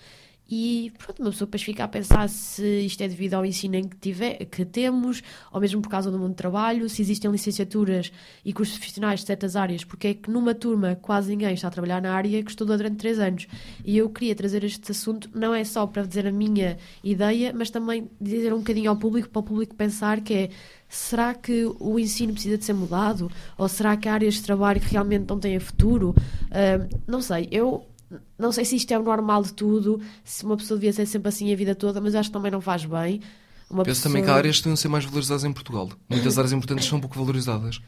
E 0.49 0.91
pronto, 0.97 1.21
uma 1.21 1.29
pessoa 1.29 1.45
depois 1.45 1.61
fica 1.61 1.83
a 1.83 1.87
pensar 1.87 2.27
se 2.27 2.81
isto 2.81 3.01
é 3.01 3.07
devido 3.07 3.35
ao 3.35 3.45
ensino 3.45 3.87
que, 3.87 3.97
tiver, 3.97 4.45
que 4.45 4.65
temos, 4.65 5.21
ou 5.51 5.61
mesmo 5.61 5.79
por 5.79 5.89
causa 5.89 6.09
do 6.09 6.17
mundo 6.17 6.29
do 6.31 6.35
trabalho, 6.35 6.89
se 6.89 7.01
existem 7.03 7.29
licenciaturas 7.29 8.11
e 8.43 8.51
cursos 8.51 8.77
profissionais 8.77 9.19
de 9.19 9.27
certas 9.27 9.55
áreas, 9.55 9.83
porque 9.83 10.07
é 10.07 10.13
que 10.15 10.31
numa 10.31 10.55
turma 10.55 10.97
quase 10.99 11.29
ninguém 11.29 11.53
está 11.53 11.67
a 11.67 11.71
trabalhar 11.71 12.01
na 12.01 12.13
área 12.13 12.41
que 12.41 12.49
estudou 12.49 12.75
durante 12.75 12.97
três 12.97 13.19
anos. 13.19 13.47
E 13.85 13.95
eu 13.97 14.09
queria 14.09 14.33
trazer 14.33 14.63
este 14.63 14.91
assunto 14.91 15.29
não 15.35 15.53
é 15.53 15.63
só 15.63 15.85
para 15.85 16.03
dizer 16.03 16.25
a 16.25 16.31
minha 16.31 16.77
ideia, 17.03 17.53
mas 17.55 17.69
também 17.69 18.09
dizer 18.19 18.51
um 18.51 18.59
bocadinho 18.59 18.89
ao 18.89 18.97
público, 18.97 19.29
para 19.29 19.39
o 19.39 19.43
público 19.43 19.75
pensar 19.75 20.21
que 20.21 20.33
é 20.33 20.49
será 20.87 21.35
que 21.35 21.71
o 21.79 21.99
ensino 21.99 22.33
precisa 22.33 22.57
de 22.57 22.65
ser 22.65 22.73
mudado? 22.73 23.31
Ou 23.55 23.67
será 23.67 23.95
que 23.95 24.09
há 24.09 24.13
áreas 24.13 24.33
de 24.35 24.41
trabalho 24.41 24.81
que 24.81 24.87
realmente 24.87 25.29
não 25.29 25.39
têm 25.39 25.59
futuro? 25.59 26.15
Uh, 26.47 27.01
não 27.05 27.21
sei, 27.21 27.47
eu 27.51 27.85
não 28.37 28.51
sei 28.51 28.65
se 28.65 28.75
isto 28.75 28.91
é 28.91 28.99
o 28.99 29.03
normal 29.03 29.43
de 29.43 29.53
tudo, 29.53 30.01
se 30.23 30.43
uma 30.43 30.57
pessoa 30.57 30.79
devia 30.79 30.93
ser 30.93 31.05
sempre 31.05 31.29
assim 31.29 31.51
a 31.51 31.55
vida 31.55 31.75
toda, 31.75 32.01
mas 32.01 32.15
acho 32.15 32.29
que 32.29 32.33
também 32.33 32.51
não 32.51 32.61
faz 32.61 32.85
bem. 32.85 33.21
Uma 33.69 33.83
Penso 33.83 34.01
pessoa... 34.01 34.11
também 34.11 34.23
que 34.23 34.31
há 34.31 34.35
áreas 34.35 34.57
que 34.57 34.63
deviam 34.63 34.75
ser 34.75 34.87
mais 34.87 35.05
valorizadas 35.05 35.43
em 35.43 35.53
Portugal. 35.53 35.89
Muitas 36.09 36.37
áreas 36.37 36.51
importantes 36.51 36.87
são 36.87 36.99
pouco 36.99 37.17
valorizadas. 37.17 37.79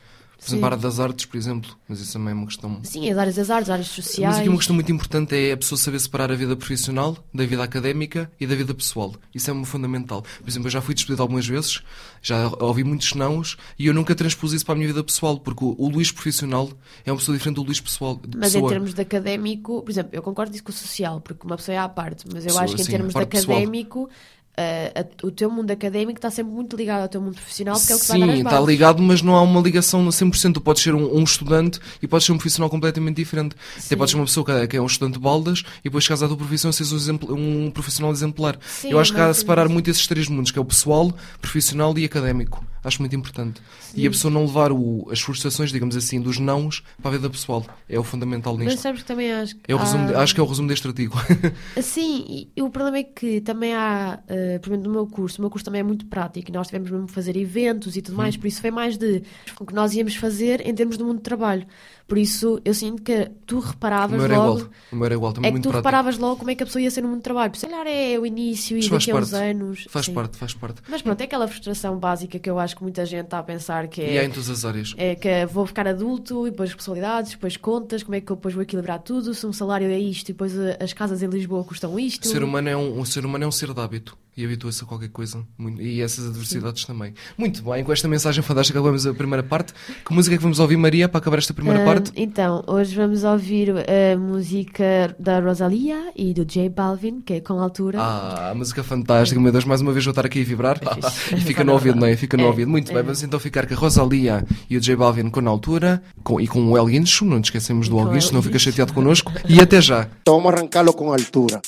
Por 0.41 0.50
exemplo, 0.50 0.65
a 0.65 0.67
área 0.69 0.77
das 0.77 1.00
artes, 1.00 1.25
por 1.25 1.38
exemplo, 1.38 1.77
mas 1.88 2.00
isso 2.00 2.13
também 2.13 2.31
é 2.31 2.33
uma 2.33 2.48
questão. 2.48 2.79
Sim, 2.83 3.12
as 3.12 3.17
áreas 3.17 3.36
das 3.36 3.50
artes, 3.51 3.69
as 3.69 3.74
áreas 3.74 3.88
sociais. 3.88 4.31
Mas 4.31 4.39
aqui 4.39 4.50
uma 4.50 4.57
questão 4.57 4.74
muito 4.74 4.91
importante 4.91 5.36
é 5.36 5.51
a 5.51 5.57
pessoa 5.57 5.77
saber 5.77 6.00
separar 6.00 6.31
a 6.31 6.36
vida 6.36 6.55
profissional 6.55 7.15
da 7.31 7.45
vida 7.45 7.63
académica 7.63 8.31
e 8.39 8.48
da 8.48 8.55
vida 8.55 8.74
pessoal. 8.74 9.13
Isso 9.36 9.51
é 9.51 9.65
fundamental. 9.65 10.24
Por 10.39 10.50
exemplo, 10.50 10.65
eu 10.65 10.71
já 10.71 10.81
fui 10.81 10.95
despedido 10.95 11.21
algumas 11.21 11.45
vezes, 11.45 11.83
já 12.24 12.51
ouvi 12.60 12.83
muitos 12.83 13.13
nãos 13.13 13.55
e 13.77 13.86
eu 13.86 13.93
nunca 13.93 14.15
transpus 14.15 14.51
isso 14.51 14.65
para 14.65 14.74
a 14.74 14.77
minha 14.77 14.88
vida 14.88 15.03
pessoal, 15.03 15.39
porque 15.39 15.63
o, 15.63 15.75
o 15.77 15.88
Luís 15.88 16.12
profissional 16.12 16.71
é 17.05 17.12
uma 17.12 17.19
pessoa 17.19 17.38
diferente 17.38 17.57
do 17.57 17.63
Luís 17.63 17.79
pessoal. 17.79 18.19
mas 18.36 18.53
pessoa. 18.53 18.65
em 18.65 18.74
termos 18.74 18.95
de 18.95 19.01
académico, 19.01 19.83
por 19.83 19.91
exemplo, 19.91 20.10
eu 20.12 20.24
concordo 20.24 20.55
isso 20.55 20.63
com 20.63 20.71
o 20.71 20.74
social, 20.74 21.21
porque 21.21 21.45
uma 21.45 21.57
pessoa 21.57 21.75
é 21.75 21.77
à 21.77 21.88
parte, 21.88 22.25
mas 22.25 22.45
eu 22.45 22.48
pessoa, 22.48 22.63
acho 22.63 22.75
que 22.75 22.81
em 22.81 22.86
sim, 22.86 22.91
termos 22.91 23.13
de 23.13 23.19
académico. 23.19 24.07
Pessoal 24.07 24.40
A, 24.58 25.25
o 25.25 25.31
teu 25.31 25.50
mundo 25.50 25.72
académico 25.72 26.17
está 26.17 26.29
sempre 26.29 26.51
muito 26.51 26.75
ligado 26.75 27.03
ao 27.03 27.08
teu 27.08 27.22
mundo 27.22 27.36
profissional 27.36 27.77
porque 27.77 27.93
é 27.93 27.96
o 27.96 28.00
que 28.00 28.05
Sim, 28.05 28.20
vai 28.20 28.43
dar 28.43 28.51
está 28.51 28.60
ligado, 28.60 29.01
mas 29.01 29.22
não 29.22 29.36
há 29.36 29.41
uma 29.41 29.62
ligação 29.62 30.05
100%. 30.05 30.53
Tu 30.53 30.62
podes 30.62 30.84
ser 30.84 30.93
um, 30.93 31.17
um 31.17 31.24
estudante 31.24 31.79
e 32.01 32.08
podes 32.08 32.25
ser 32.25 32.34
um 32.34 32.38
profissional 32.38 32.70
completamente 32.70 33.15
diferente. 33.15 33.55
Sim. 33.77 33.86
Até 33.86 33.96
podes 33.96 34.12
ser 34.12 34.17
uma 34.17 34.25
pessoa 34.25 34.46
que 34.46 34.51
é, 34.51 34.67
que 34.67 34.77
é 34.77 34.81
um 34.81 34.86
estudante 34.86 35.13
de 35.13 35.20
baldas 35.20 35.63
e 35.79 35.84
depois 35.86 36.03
chegas 36.03 36.22
à 36.22 36.27
tua 36.27 36.38
profissão 36.38 36.70
e 36.70 36.74
seres 36.74 36.91
um, 36.91 36.96
exemplo, 36.98 37.34
um 37.34 37.72
profissional 37.72 38.12
exemplar. 38.12 38.60
Sim, 38.65 38.91
Eu 38.91 39.00
acho 39.00 39.13
que 39.13 39.20
há 39.20 39.27
a 39.27 39.34
separar 39.34 39.70
muito 39.70 39.89
esses 39.89 40.05
três 40.05 40.27
mundos, 40.27 40.51
que 40.51 40.60
é 40.60 40.62
o 40.62 40.65
pessoal, 40.65 41.12
profissional 41.41 41.98
e 41.98 42.03
académico. 42.03 42.63
Acho 42.83 43.00
muito 43.01 43.15
importante. 43.15 43.61
E 43.95 44.07
a 44.07 44.09
pessoa 44.09 44.33
não 44.33 44.41
levar 44.45 44.71
o- 44.71 45.07
as 45.11 45.21
frustrações, 45.21 45.71
digamos 45.71 45.95
assim, 45.95 46.19
dos 46.19 46.39
nãos 46.39 46.83
para 47.01 47.11
a 47.11 47.13
vida 47.13 47.29
pessoal. 47.29 47.65
É 47.88 48.00
o 48.00 48.03
fundamental 48.03 48.55
Mas 48.57 48.65
nisto. 48.67 48.79
sabes 48.81 49.01
que 49.01 49.07
também 49.07 49.31
acho 49.31 49.55
que 49.55 49.61
É 49.71 49.75
o 49.75 49.77
resumo 49.77 50.15
há- 50.15 50.21
acho 50.23 50.33
que 50.33 50.39
é 50.39 50.43
o 50.43 50.47
resumo 50.47 50.67
deste 50.67 50.88
artigo. 50.88 51.15
Sim, 51.81 52.25
e, 52.27 52.50
e 52.55 52.61
o 52.61 52.69
problema 52.69 52.97
é 52.97 53.03
que 53.03 53.39
também 53.41 53.73
há, 53.75 54.19
eh, 54.27 54.57
por 54.59 54.69
exemplo, 54.69 54.88
no 54.88 54.93
meu 54.93 55.07
curso, 55.07 55.38
o 55.38 55.41
meu 55.41 55.50
curso 55.50 55.63
também 55.65 55.81
é 55.81 55.83
muito 55.83 56.05
prático 56.07 56.50
e 56.50 56.53
nós 56.53 56.67
tivemos 56.67 56.89
mesmo 56.89 57.05
que 57.07 57.13
fazer 57.13 57.35
eventos 57.38 57.95
e 57.95 58.01
tudo 58.01 58.17
mais, 58.17 58.35
por 58.35 58.47
isso 58.47 58.61
foi 58.61 58.71
mais 58.71 58.97
de 58.97 59.21
o 59.59 59.65
que 59.65 59.73
nós 59.73 59.93
íamos 59.93 60.15
fazer 60.15 60.65
em 60.67 60.73
termos 60.73 60.97
do 60.97 61.05
mundo 61.05 61.17
de 61.17 61.23
trabalho. 61.23 61.65
Por 62.11 62.17
isso 62.17 62.59
eu 62.65 62.73
sinto 62.73 63.01
que 63.01 63.31
tu 63.45 63.55
o 63.55 63.59
reparavas 63.61 64.21
era 64.21 64.37
logo. 64.37 64.57
igual. 64.59 64.69
O 65.01 65.05
era 65.05 65.13
igual, 65.15 65.31
também 65.31 65.49
É 65.49 65.53
que 65.53 65.59
tu 65.59 65.69
prático. 65.69 65.77
reparavas 65.77 66.17
logo 66.17 66.35
como 66.35 66.51
é 66.51 66.55
que 66.55 66.63
a 66.63 66.65
pessoa 66.65 66.81
ia 66.81 66.91
ser 66.91 66.99
no 67.03 67.07
mundo 67.07 67.19
de 67.19 67.23
trabalho. 67.23 67.55
Se 67.55 67.65
calhar 67.65 67.87
é 67.87 68.19
o 68.19 68.25
início 68.25 68.77
e 68.77 68.89
daqui 68.89 69.11
a 69.11 69.15
uns 69.15 69.33
anos. 69.33 69.85
Faz 69.89 70.07
sim. 70.07 70.13
parte, 70.13 70.35
faz 70.35 70.53
parte. 70.53 70.81
Mas 70.89 71.01
pronto, 71.01 71.21
é 71.21 71.23
aquela 71.23 71.47
frustração 71.47 71.97
básica 71.97 72.37
que 72.37 72.49
eu 72.49 72.59
acho 72.59 72.75
que 72.75 72.83
muita 72.83 73.05
gente 73.05 73.23
está 73.27 73.39
a 73.39 73.43
pensar 73.43 73.87
que 73.87 74.01
E 74.01 74.17
há 74.17 74.23
é, 74.23 74.25
em 74.25 74.29
todas 74.29 74.49
as 74.49 74.65
áreas. 74.65 74.93
é 74.97 75.15
que 75.15 75.45
vou 75.45 75.65
ficar 75.65 75.87
adulto 75.87 76.45
e 76.45 76.51
depois 76.51 76.71
responsabilidades, 76.71 77.31
depois 77.31 77.55
contas, 77.55 78.03
como 78.03 78.15
é 78.15 78.19
que 78.19 78.29
eu 78.29 78.35
depois 78.35 78.53
vou 78.53 78.61
equilibrar 78.63 78.99
tudo, 78.99 79.33
se 79.33 79.45
um 79.47 79.53
salário 79.53 79.87
é 79.87 79.97
isto 79.97 80.27
e 80.27 80.33
depois 80.33 80.53
eh, 80.57 80.77
as 80.81 80.91
casas 80.91 81.23
em 81.23 81.27
Lisboa 81.27 81.63
custam 81.63 81.93
O 81.95 81.99
isto. 81.99 82.27
ser, 82.27 82.43
humano 82.43 82.67
é 82.67 82.75
um, 82.75 82.99
o 82.99 83.05
ser 83.05 83.25
humano 83.25 83.45
é 83.45 83.47
um 83.47 83.51
ser 83.53 83.73
de 83.73 83.79
hábito 83.79 84.17
e 84.35 84.45
habitua-se 84.45 84.83
a 84.83 84.88
qualquer 84.88 85.09
coisa. 85.09 85.43
Muito- 85.57 85.81
e 85.81 86.01
essas 86.01 86.25
adversidades 86.27 86.85
também. 86.85 87.13
Muito 87.38 87.61
bem, 87.63 87.83
com 87.83 87.91
esta 87.91 88.07
mensagem 88.07 88.41
fantástica 88.41 88.79
acabamos 88.79 89.05
a 89.05 89.13
primeira 89.13 89.43
parte. 89.43 89.73
Que 90.05 90.13
música 90.13 90.35
é 90.35 90.38
que 90.38 90.43
vamos 90.43 90.59
ouvir, 90.59 90.77
Maria, 90.77 91.09
para 91.09 91.19
acabar 91.19 91.38
esta 91.38 91.53
primeira 91.53 91.81
Ah, 91.81 91.85
parte? 91.85 92.11
Então, 92.15 92.63
hoje 92.67 92.95
vamos 92.95 93.23
ouvir 93.23 93.71
a 93.71 94.17
música 94.17 95.15
da 95.19 95.39
Rosalia 95.39 96.11
e 96.15 96.33
do 96.33 96.45
J 96.45 96.69
Balvin, 96.69 97.21
que 97.21 97.33
é 97.33 97.41
com 97.41 97.59
altura. 97.59 98.00
Ah, 98.01 98.51
a 98.51 98.55
música 98.55 98.83
fantástica. 98.83 99.39
Meu 99.39 99.51
Deus, 99.51 99.65
mais 99.65 99.81
uma 99.81 99.91
vez 99.91 100.03
vou 100.05 100.11
estar 100.11 100.25
aqui 100.25 100.41
a 100.41 100.45
vibrar. 100.45 100.79
É 100.81 101.35
e 101.35 101.41
fica 101.41 101.63
no 101.63 101.73
ouvido, 101.73 102.00
não 102.00 102.07
é? 102.07 102.15
Fica 102.15 102.38
no 102.38 102.43
É, 102.43 102.47
ouvido. 102.47 102.69
Muito 102.69 102.91
é. 102.91 102.93
bem, 102.95 103.03
vamos 103.03 103.21
então 103.23 103.39
ficar 103.39 103.67
com 103.67 103.73
a 103.73 103.77
Rosalia 103.77 104.45
e 104.69 104.77
o 104.77 104.79
J 104.81 104.95
Balvin 104.95 105.29
com 105.29 105.47
altura 105.50 106.01
com, 106.23 106.39
e 106.39 106.47
com 106.47 106.65
o 106.71 106.77
El 106.77 106.85
Guincho. 106.85 107.25
Não 107.25 107.38
nos 107.38 107.47
esquecemos 107.47 107.89
do 107.89 107.97
El 108.00 108.05
com 108.05 108.11
Guincho, 108.13 108.27
El 108.27 108.29
senão 108.29 108.41
fica 108.41 108.57
chateado 108.59 108.93
connosco. 108.93 109.31
E 109.47 109.59
até 109.59 109.81
já. 109.81 110.07
Então 110.21 110.35
vamos 110.41 110.53
arrancarlo 110.53 110.93
con 110.93 111.11
altura. 111.11 111.61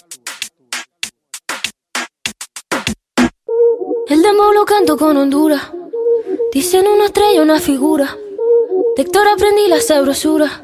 El 4.13 4.22
demo 4.22 4.53
lo 4.53 4.63
canto 4.63 4.96
con 4.96 5.17
Honduras. 5.17 5.60
Dicen 6.53 6.86
una 6.86 7.05
estrella, 7.05 7.41
una 7.41 7.60
figura. 7.60 8.15
De 8.96 9.01
Héctor 9.01 9.27
aprendí 9.27 9.67
la 9.67 9.82
sabrosura. 9.82 10.62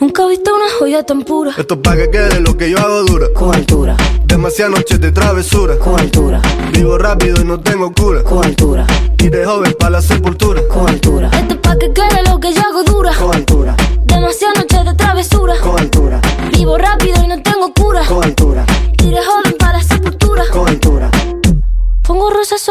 Nunca 0.00 0.22
he 0.22 0.28
visto 0.28 0.54
una 0.54 0.70
joya 0.78 1.02
tan 1.04 1.22
pura. 1.22 1.50
Esto 1.58 1.74
es 1.74 1.80
pa' 1.80 1.96
que 1.96 2.08
quede 2.12 2.38
lo 2.38 2.56
que 2.56 2.70
yo 2.70 2.78
hago 2.78 3.02
dura. 3.02 3.26
con 3.34 3.52
altura, 3.56 3.96
Demasiadas 4.24 4.72
noches 4.78 5.00
de 5.00 5.10
travesura. 5.10 5.76
con 5.80 5.98
altura, 5.98 6.40
Vivo 6.72 6.96
rápido 6.96 7.40
y 7.42 7.44
no 7.44 7.58
tengo 7.58 7.92
cura. 7.92 8.22
con 8.22 8.44
altura, 8.44 8.86
Y 9.18 9.28
de 9.28 9.44
joven 9.44 9.74
para 9.76 9.90
la 9.90 10.02
sepultura. 10.02 10.62
con 10.68 10.88
altura, 10.88 11.28
Esto 11.32 11.54
es 11.54 11.60
pa' 11.60 11.76
que 11.76 11.92
quede 11.92 12.22
lo 12.30 12.38
que 12.38 12.52
yo 12.54 12.60
hago 12.70 12.84
dura. 12.84 13.12
con 13.18 13.34
altura, 13.34 13.74
Demasiadas 14.04 14.58
noches 14.58 14.84
de 14.84 14.94
travesura. 14.94 15.54
con 15.60 15.76
altura, 15.76 16.20
Vivo 16.52 16.78
rápido 16.78 17.20
y 17.24 17.26
no 17.26 17.29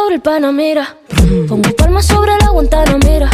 sobre 0.10 0.16
el 0.16 0.22
Panamera. 0.22 0.98
Pongo 1.48 1.70
palmas 1.78 2.06
sobre 2.08 2.32
la 2.42 2.50
Guantanamera. 2.50 3.30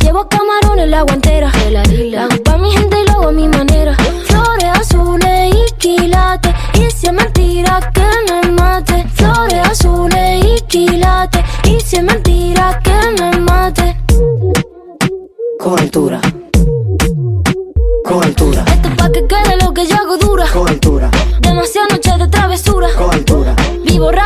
Llevo 0.00 0.28
camarones 0.28 0.84
en 0.86 0.90
la 0.90 1.02
guantera. 1.02 1.52
La 1.70 2.24
hago 2.24 2.42
pa' 2.42 2.56
mi 2.56 2.72
gente 2.72 2.96
y 3.02 3.06
lo 3.06 3.12
hago 3.12 3.28
a 3.28 3.32
mi 3.32 3.46
manera. 3.46 3.94
Flores 4.24 4.64
azules 4.80 5.54
y 5.54 5.72
quilates. 5.78 6.52
Y 6.74 6.90
si 6.90 7.06
es 7.06 7.12
mentira 7.12 7.78
que 7.94 8.02
me 8.32 8.50
mate. 8.52 9.06
Flores 9.14 9.60
azules 9.70 10.44
y 10.44 10.60
quilates. 10.62 11.44
Y 11.64 11.78
si 11.80 11.96
es 11.98 12.02
mentira 12.02 12.80
que 12.82 13.22
me 13.22 13.38
mate. 13.42 13.96
con 15.60 15.78
altura, 15.78 16.20
con 18.04 18.24
altura, 18.24 18.64
Esto 18.66 18.88
es 18.88 18.94
pa' 18.96 19.12
que 19.12 19.26
quede 19.28 19.56
lo 19.64 19.72
que 19.72 19.86
yo 19.86 19.94
hago 19.96 20.16
dura. 20.16 20.46
con 20.52 20.68
altura, 20.68 21.10
Demasiadas 21.40 21.92
noches 21.92 22.18
de 22.18 22.28
travesura. 22.28 22.88
con 22.98 23.10
altura, 23.12 23.54
Vivo 23.84 24.10
rápido 24.12 24.25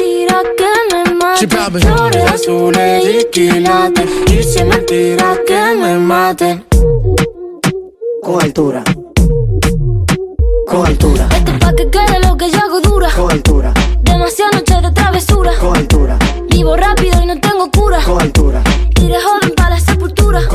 Flores 1.37 2.31
azules 2.31 3.03
y 3.05 3.25
quilates. 3.31 4.05
Y 4.27 4.43
si 4.43 4.59
es 4.59 4.65
mentira 4.65 5.37
que 5.47 5.75
me 5.75 5.97
mate. 5.97 6.63
con 8.21 8.41
altura, 8.43 8.83
con 10.67 10.85
altura, 10.85 11.27
Esto 11.35 11.51
es 11.51 11.57
pa' 11.59 11.73
que 11.75 11.89
quede 11.89 12.19
lo 12.27 12.37
que 12.37 12.51
yo 12.51 12.59
hago 12.59 12.81
dura. 12.81 13.09
con 13.15 13.31
altura, 13.31 13.73
Demasiadas 14.03 14.55
noches 14.55 14.81
de 14.83 14.91
travesura. 14.91 15.51
con 15.59 15.75
altura, 15.77 16.19
Vivo 16.49 16.75
rápido 16.77 17.21
y 17.23 17.25
no 17.25 17.33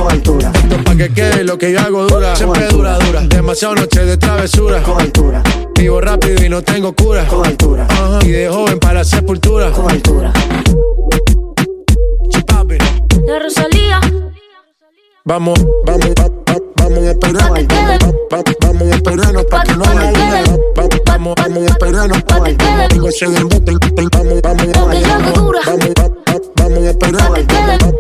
con 0.06 0.12
altura, 0.14 0.52
Esto 0.54 0.84
pa' 0.84 0.94
que 0.94 1.08
quede 1.12 1.42
lo 1.44 1.58
que 1.58 1.72
yo 1.72 1.80
hago 1.80 2.06
dura. 2.06 2.36
Siempre 2.36 2.66
dura, 2.68 2.96
dura. 2.98 3.20
Demasiadas 3.22 3.80
noches 3.80 4.06
de 4.06 4.16
travesura. 4.16 4.82
con 4.82 5.00
altura, 5.00 5.42
Vivo 5.74 6.00
rápido 6.00 6.44
y 6.44 6.48
no 6.48 6.62
tengo 6.62 6.94
cura. 6.94 7.26
con 7.26 7.44
altura. 7.44 7.86
Y 8.22 8.28
de 8.28 8.48
joven 8.48 8.78
para 8.78 8.94
la 9.00 9.04
sepultura. 9.04 9.70
con 9.72 9.90
altura. 9.90 10.32
La 13.26 13.38
Rosalía. 13.40 14.00
Vamos, 15.24 15.58
vamos, 15.84 16.06
va- 16.20 16.28
va- 16.28 16.60
vamos 16.76 16.98
a 16.98 17.10
esperarnos. 17.10 17.50
Va- 17.50 18.36
va- 18.36 18.42
Vamos 18.60 18.82
a 18.88 18.94
esperarnos 18.94 19.44
pa' 19.46 19.62
que 19.64 19.72
no. 19.72 19.84
Va- 19.84 20.88
Vamos, 21.06 21.34
vamos 21.36 21.62
a 21.62 21.66
esperarnos 21.66 22.22
Pa' 22.22 22.44
que 22.44 22.56
quede. 22.56 22.88
Digo, 22.92 23.10
se 23.10 23.26
Vamos, 23.26 23.42
vamos. 24.42 24.42
Vamos, 24.42 24.68
va- 25.98 26.08
va- 26.08 26.40
vamos 26.56 26.78
a 26.84 26.90
esperarnos. 26.90 27.95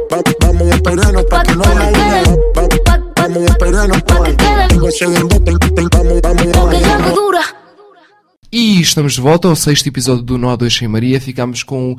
Vamos 3.86 3.96
a 3.96 3.98
esperarnos. 3.98 4.02
pa' 4.02 4.24
que 4.24 4.36
quede. 4.36 4.68
Digo, 4.68 4.90
se 4.90 5.06
den 5.06 5.28
bote, 5.28 5.52
Vamos, 5.92 6.20
vamos, 6.22 6.55
E 8.58 8.80
estamos 8.80 9.12
de 9.12 9.20
volta 9.20 9.48
ao 9.48 9.54
sexto 9.54 9.86
episódio 9.86 10.22
do 10.22 10.38
Nó 10.38 10.56
2 10.56 10.74
Sem 10.74 10.88
Maria. 10.88 11.20
Ficámos 11.20 11.62
com 11.62 11.92
o 11.92 11.98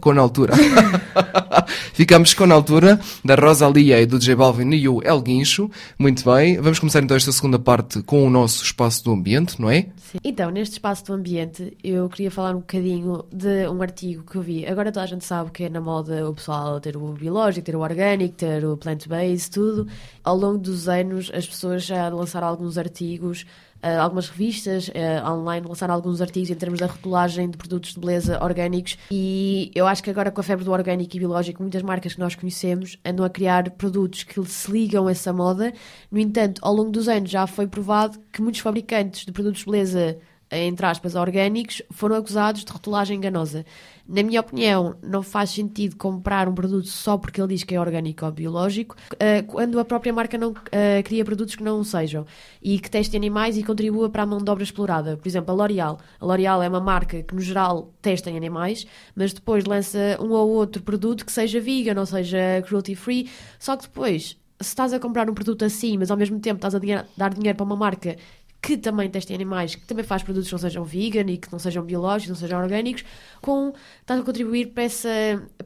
com 0.00 0.12
na 0.12 0.20
altura. 0.20 0.52
Ficámos 1.92 2.32
com 2.34 2.46
na 2.46 2.54
altura 2.54 3.00
da 3.24 3.34
Rosalia 3.34 4.00
e 4.00 4.06
do 4.06 4.16
J 4.16 4.36
Balvin 4.36 4.70
e 4.76 4.88
o 4.88 5.02
El 5.02 5.20
Guincho. 5.20 5.68
Muito 5.98 6.24
bem. 6.24 6.60
Vamos 6.60 6.78
começar 6.78 7.02
então 7.02 7.16
esta 7.16 7.32
segunda 7.32 7.58
parte 7.58 8.00
com 8.04 8.24
o 8.24 8.30
nosso 8.30 8.62
espaço 8.62 9.02
do 9.02 9.10
ambiente, 9.10 9.60
não 9.60 9.68
é? 9.68 9.86
Sim. 9.96 10.18
Então, 10.22 10.50
neste 10.50 10.74
espaço 10.74 11.04
do 11.06 11.14
ambiente, 11.14 11.76
eu 11.82 12.08
queria 12.08 12.30
falar 12.30 12.52
um 12.52 12.60
bocadinho 12.60 13.24
de 13.32 13.66
um 13.66 13.82
artigo 13.82 14.22
que 14.22 14.36
eu 14.36 14.42
vi. 14.42 14.64
Agora 14.66 14.92
toda 14.92 15.02
a 15.02 15.08
gente 15.08 15.24
sabe 15.24 15.50
que 15.50 15.64
é 15.64 15.68
na 15.68 15.80
moda 15.80 16.30
o 16.30 16.32
pessoal 16.32 16.78
ter 16.80 16.96
o 16.96 17.12
biológico, 17.12 17.66
ter 17.66 17.74
o 17.74 17.80
orgânico, 17.80 18.36
ter 18.36 18.64
o 18.64 18.76
plant-based, 18.76 19.50
tudo. 19.50 19.88
Ao 20.22 20.36
longo 20.36 20.58
dos 20.58 20.88
anos, 20.88 21.28
as 21.34 21.44
pessoas 21.44 21.84
já 21.84 22.08
lançaram 22.08 22.46
alguns 22.46 22.78
artigos, 22.78 23.44
ah, 23.86 24.02
algumas 24.02 24.28
revistas 24.28 24.90
ah, 24.94 25.32
online 25.32 25.66
lançaram 25.66 25.94
alguns 25.94 26.20
artigos 26.20 26.50
em 26.50 26.54
termos 26.54 26.80
da 26.80 26.86
rotulagem 26.86 27.48
de 27.48 27.56
produtos 27.56 27.94
de 27.94 28.00
beleza 28.00 28.42
orgânicos 28.42 28.98
e 29.10 29.70
eu 29.74 29.86
acho 29.86 30.02
que 30.02 30.10
agora 30.10 30.30
com 30.30 30.40
a 30.40 30.44
febre 30.44 30.64
do 30.64 30.72
orgânico 30.72 31.14
e 31.16 31.18
biológico, 31.20 31.62
muitas 31.62 31.82
marcas 31.82 32.14
que 32.14 32.20
nós 32.20 32.34
conhecemos 32.34 32.98
andam 33.04 33.24
a 33.24 33.30
criar 33.30 33.70
produtos 33.70 34.24
que 34.24 34.44
se 34.44 34.70
ligam 34.72 35.06
a 35.06 35.12
essa 35.12 35.32
moda. 35.32 35.72
No 36.10 36.18
entanto, 36.18 36.60
ao 36.64 36.74
longo 36.74 36.90
dos 36.90 37.08
anos 37.08 37.30
já 37.30 37.46
foi 37.46 37.66
provado 37.66 38.18
que 38.32 38.42
muitos 38.42 38.60
fabricantes 38.60 39.24
de 39.24 39.30
produtos 39.30 39.60
de 39.60 39.66
beleza 39.66 40.18
entre 40.50 40.86
aspas, 40.86 41.14
orgânicos, 41.14 41.82
foram 41.90 42.16
acusados 42.16 42.64
de 42.64 42.72
rotulagem 42.72 43.16
enganosa. 43.16 43.64
Na 44.08 44.22
minha 44.22 44.40
opinião, 44.40 44.94
não 45.02 45.20
faz 45.20 45.50
sentido 45.50 45.96
comprar 45.96 46.48
um 46.48 46.54
produto 46.54 46.86
só 46.86 47.18
porque 47.18 47.40
ele 47.40 47.54
diz 47.54 47.64
que 47.64 47.74
é 47.74 47.80
orgânico 47.80 48.24
ou 48.24 48.30
biológico, 48.30 48.94
eh, 49.18 49.42
quando 49.42 49.80
a 49.80 49.84
própria 49.84 50.12
marca 50.12 50.38
não 50.38 50.54
eh, 50.70 51.02
cria 51.02 51.24
produtos 51.24 51.56
que 51.56 51.62
não 51.64 51.82
sejam 51.82 52.24
e 52.62 52.78
que 52.78 52.88
testem 52.88 53.18
animais 53.18 53.56
e 53.56 53.64
contribua 53.64 54.08
para 54.08 54.22
a 54.22 54.26
mão 54.26 54.38
de 54.38 54.48
obra 54.48 54.62
explorada. 54.62 55.16
Por 55.16 55.26
exemplo, 55.26 55.52
a 55.52 55.54
L'Oréal. 55.54 55.98
A 56.20 56.24
L'Oréal 56.24 56.62
é 56.62 56.68
uma 56.68 56.80
marca 56.80 57.20
que, 57.20 57.34
no 57.34 57.40
geral, 57.40 57.92
testa 58.00 58.30
em 58.30 58.36
animais, 58.36 58.86
mas 59.16 59.32
depois 59.32 59.64
lança 59.64 60.16
um 60.20 60.30
ou 60.30 60.50
outro 60.50 60.82
produto 60.84 61.26
que 61.26 61.32
seja 61.32 61.60
vegan 61.60 61.98
ou 61.98 62.06
seja 62.06 62.62
cruelty-free, 62.64 63.28
só 63.58 63.76
que 63.76 63.82
depois, 63.82 64.38
se 64.60 64.68
estás 64.68 64.92
a 64.92 65.00
comprar 65.00 65.28
um 65.28 65.34
produto 65.34 65.64
assim, 65.64 65.98
mas 65.98 66.12
ao 66.12 66.16
mesmo 66.16 66.38
tempo 66.38 66.58
estás 66.58 66.76
a 66.76 66.78
dar 67.16 67.34
dinheiro 67.34 67.56
para 67.56 67.64
uma 67.64 67.76
marca 67.76 68.16
que 68.66 68.76
também 68.76 69.08
testem 69.08 69.36
animais, 69.36 69.76
que 69.76 69.86
também 69.86 70.04
faz 70.04 70.24
produtos 70.24 70.48
que 70.48 70.54
não 70.54 70.58
sejam 70.58 70.82
vegan 70.82 71.30
e 71.30 71.38
que 71.38 71.52
não 71.52 71.58
sejam 71.60 71.84
biológicos, 71.84 72.30
não 72.30 72.34
sejam 72.34 72.60
orgânicos, 72.60 73.04
com, 73.40 73.72
estás 74.00 74.18
a 74.18 74.24
contribuir 74.24 74.72
para 74.72 74.82
essa, 74.82 75.08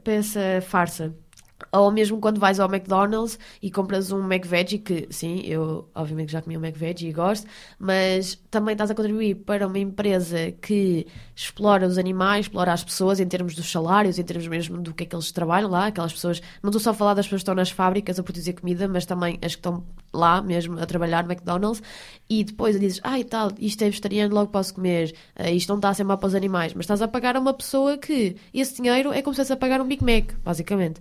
para 0.05 0.13
essa 0.13 0.41
farsa. 0.61 1.15
Ou 1.73 1.91
mesmo 1.91 2.21
quando 2.21 2.39
vais 2.39 2.61
ao 2.61 2.69
McDonald's 2.69 3.39
e 3.63 3.71
compras 3.71 4.13
um 4.13 4.31
McVeggie, 4.31 4.79
que 4.79 5.07
sim, 5.11 5.41
eu 5.47 5.89
obviamente 5.95 6.33
já 6.33 6.43
comi 6.43 6.59
um 6.59 6.65
McVeggie 6.65 7.09
e 7.09 7.13
gosto, 7.13 7.47
mas 7.79 8.35
também 8.51 8.73
estás 8.73 8.91
a 8.91 8.95
contribuir 8.95 9.35
para 9.37 9.67
uma 9.67 9.79
empresa 9.79 10.53
que 10.61 11.07
explora 11.35 11.87
os 11.87 11.97
animais, 11.97 12.47
explora 12.47 12.73
as 12.73 12.85
pessoas 12.85 13.19
em 13.19 13.27
termos 13.27 13.55
dos 13.55 13.71
salários, 13.71 14.19
em 14.19 14.23
termos 14.23 14.47
mesmo 14.47 14.79
do 14.79 14.93
que 14.93 15.05
é 15.05 15.07
que 15.07 15.15
eles 15.17 15.33
trabalham 15.33 15.71
lá, 15.71 15.87
aquelas 15.87 16.13
pessoas, 16.13 16.43
não 16.63 16.69
estou 16.69 16.81
só 16.81 16.91
a 16.91 16.95
falar 16.95 17.15
das 17.15 17.25
pessoas 17.25 17.41
que 17.41 17.45
estão 17.45 17.55
nas 17.55 17.71
fábricas 17.71 18.19
a 18.19 18.23
produzir 18.23 18.53
comida, 18.53 18.87
mas 18.87 19.07
também 19.07 19.39
as 19.43 19.55
que 19.55 19.59
estão 19.59 19.85
lá 20.13 20.43
mesmo 20.43 20.79
a 20.79 20.87
trabalhar 20.87 21.25
no 21.25 21.33
McDonald's 21.33 21.83
e 22.29 22.45
depois 22.45 22.79
dizes, 22.79 23.01
ai 23.03 23.23
ah, 23.23 23.25
tal, 23.29 23.53
isto 23.59 23.83
é 23.83 23.87
vegetariano, 23.87 24.35
logo 24.35 24.51
posso 24.51 24.75
comer, 24.75 25.15
uh, 25.39 25.49
isto 25.49 25.69
não 25.69 25.77
está 25.77 25.91
a 25.91 25.95
ser 25.95 26.05
mal 26.05 26.19
para 26.19 26.29
os 26.29 26.35
animais, 26.35 26.75
mas 26.75 26.85
estás 26.85 27.03
a 27.03 27.09
pagar 27.09 27.37
a 27.37 27.41
uma 27.41 27.55
pessoa 27.55 27.99
que 27.99 28.37
esse 28.53 28.77
dinheiro 28.77 29.13
é 29.13 29.23
como 29.23 29.35
se 29.35 29.41
fosse 29.41 29.53
a 29.53 29.57
pagar 29.57 29.81
um 29.81 29.87
Big 29.87 30.05
Mac, 30.05 30.35
basicamente. 30.45 31.01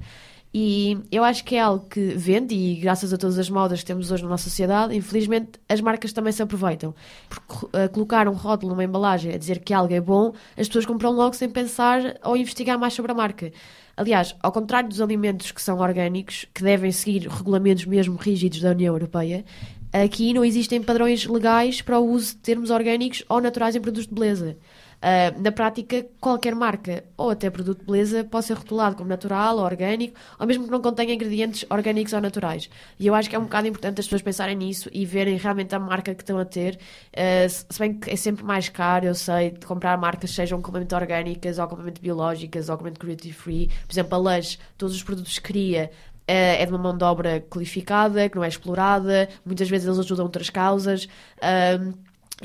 E 0.51 0.97
eu 1.11 1.23
acho 1.23 1.43
que 1.43 1.55
é 1.55 1.59
algo 1.59 1.85
que 1.85 1.99
vende, 2.15 2.55
e 2.55 2.75
graças 2.77 3.13
a 3.13 3.17
todas 3.17 3.37
as 3.37 3.49
modas 3.51 3.81
que 3.81 3.85
temos 3.85 4.11
hoje 4.11 4.23
na 4.23 4.29
nossa 4.29 4.45
sociedade, 4.45 4.95
infelizmente 4.95 5.59
as 5.69 5.79
marcas 5.79 6.11
também 6.11 6.33
se 6.33 6.41
aproveitam. 6.41 6.95
Porque 7.29 7.65
uh, 7.65 7.89
colocar 7.91 8.27
um 8.27 8.33
rótulo 8.33 8.71
numa 8.71 8.83
embalagem 8.83 9.31
a 9.31 9.37
dizer 9.37 9.59
que 9.59 9.73
algo 9.73 9.93
é 9.93 10.01
bom, 10.01 10.33
as 10.57 10.67
pessoas 10.67 10.87
compram 10.87 11.11
logo 11.11 11.35
sem 11.35 11.49
pensar 11.49 12.17
ou 12.23 12.35
investigar 12.35 12.79
mais 12.79 12.93
sobre 12.93 13.11
a 13.11 13.15
marca. 13.15 13.51
Aliás, 13.99 14.33
ao 14.41 14.49
contrário 14.49 14.87
dos 14.87 15.01
alimentos 15.01 15.51
que 15.51 15.61
são 15.61 15.77
orgânicos, 15.79 16.45
que 16.53 16.63
devem 16.63 16.89
seguir 16.89 17.27
regulamentos 17.27 17.83
mesmo 17.83 18.15
rígidos 18.15 18.61
da 18.61 18.69
União 18.69 18.95
Europeia, 18.95 19.43
aqui 19.91 20.33
não 20.33 20.45
existem 20.45 20.81
padrões 20.81 21.25
legais 21.25 21.81
para 21.81 21.99
o 21.99 22.09
uso 22.09 22.29
de 22.29 22.37
termos 22.37 22.69
orgânicos 22.69 23.25
ou 23.27 23.41
naturais 23.41 23.75
em 23.75 23.81
produtos 23.81 24.07
de 24.07 24.13
beleza. 24.13 24.57
Uh, 24.99 25.41
na 25.41 25.51
prática, 25.51 26.05
qualquer 26.19 26.53
marca 26.53 27.05
ou 27.15 27.29
até 27.29 27.49
produto 27.49 27.79
de 27.79 27.85
beleza 27.85 28.23
pode 28.23 28.45
ser 28.45 28.53
rotulado 28.53 28.97
como 28.97 29.07
natural 29.07 29.57
ou 29.57 29.63
orgânico, 29.63 30.19
ou 30.37 30.45
mesmo 30.45 30.65
que 30.65 30.71
não 30.71 30.81
contenha 30.81 31.13
ingredientes 31.13 31.65
orgânicos 31.69 32.11
ou 32.11 32.19
naturais. 32.19 32.69
E 32.99 33.07
eu 33.07 33.15
acho 33.15 33.29
que 33.29 33.35
é 33.35 33.39
um 33.39 33.43
bocado 33.43 33.67
importante 33.67 33.99
as 33.99 34.05
pessoas 34.05 34.21
pensarem 34.21 34.55
nisso 34.55 34.89
e 34.91 35.05
verem 35.05 35.37
realmente 35.37 35.73
a 35.73 35.79
marca 35.79 36.13
que 36.13 36.21
estão 36.21 36.37
a 36.37 36.43
ter. 36.43 36.77
Uh, 37.13 37.49
se 37.49 37.79
bem 37.79 37.93
que 37.93 38.09
é 38.09 38.15
sempre 38.17 38.43
mais 38.43 38.67
caro, 38.67 39.05
eu 39.05 39.15
sei, 39.15 39.51
de 39.51 39.65
comprar 39.65 39.97
marcas 39.97 40.31
sejam 40.31 40.61
completamente 40.61 40.95
orgânicas 40.95 41.59
ou 41.59 41.67
completamente 41.67 42.01
biológicas 42.01 42.67
ou 42.67 42.77
completamente 42.77 42.99
cruelty 42.99 43.31
free. 43.31 43.69
Por 43.87 43.93
exemplo, 43.93 44.15
a 44.15 44.17
Lush, 44.17 44.59
todos 44.77 44.95
os 44.95 45.03
produtos 45.03 45.39
que 45.39 45.45
cria 45.45 45.91
é 46.31 46.63
de 46.63 46.71
uma 46.71 46.77
mão 46.77 46.95
de 46.95 47.03
obra 47.03 47.41
qualificada, 47.49 48.29
que 48.29 48.35
não 48.35 48.43
é 48.43 48.47
explorada, 48.47 49.27
muitas 49.43 49.67
vezes 49.67 49.87
eles 49.87 49.97
ajudam 49.97 50.25
outras 50.25 50.49
causas. 50.49 51.07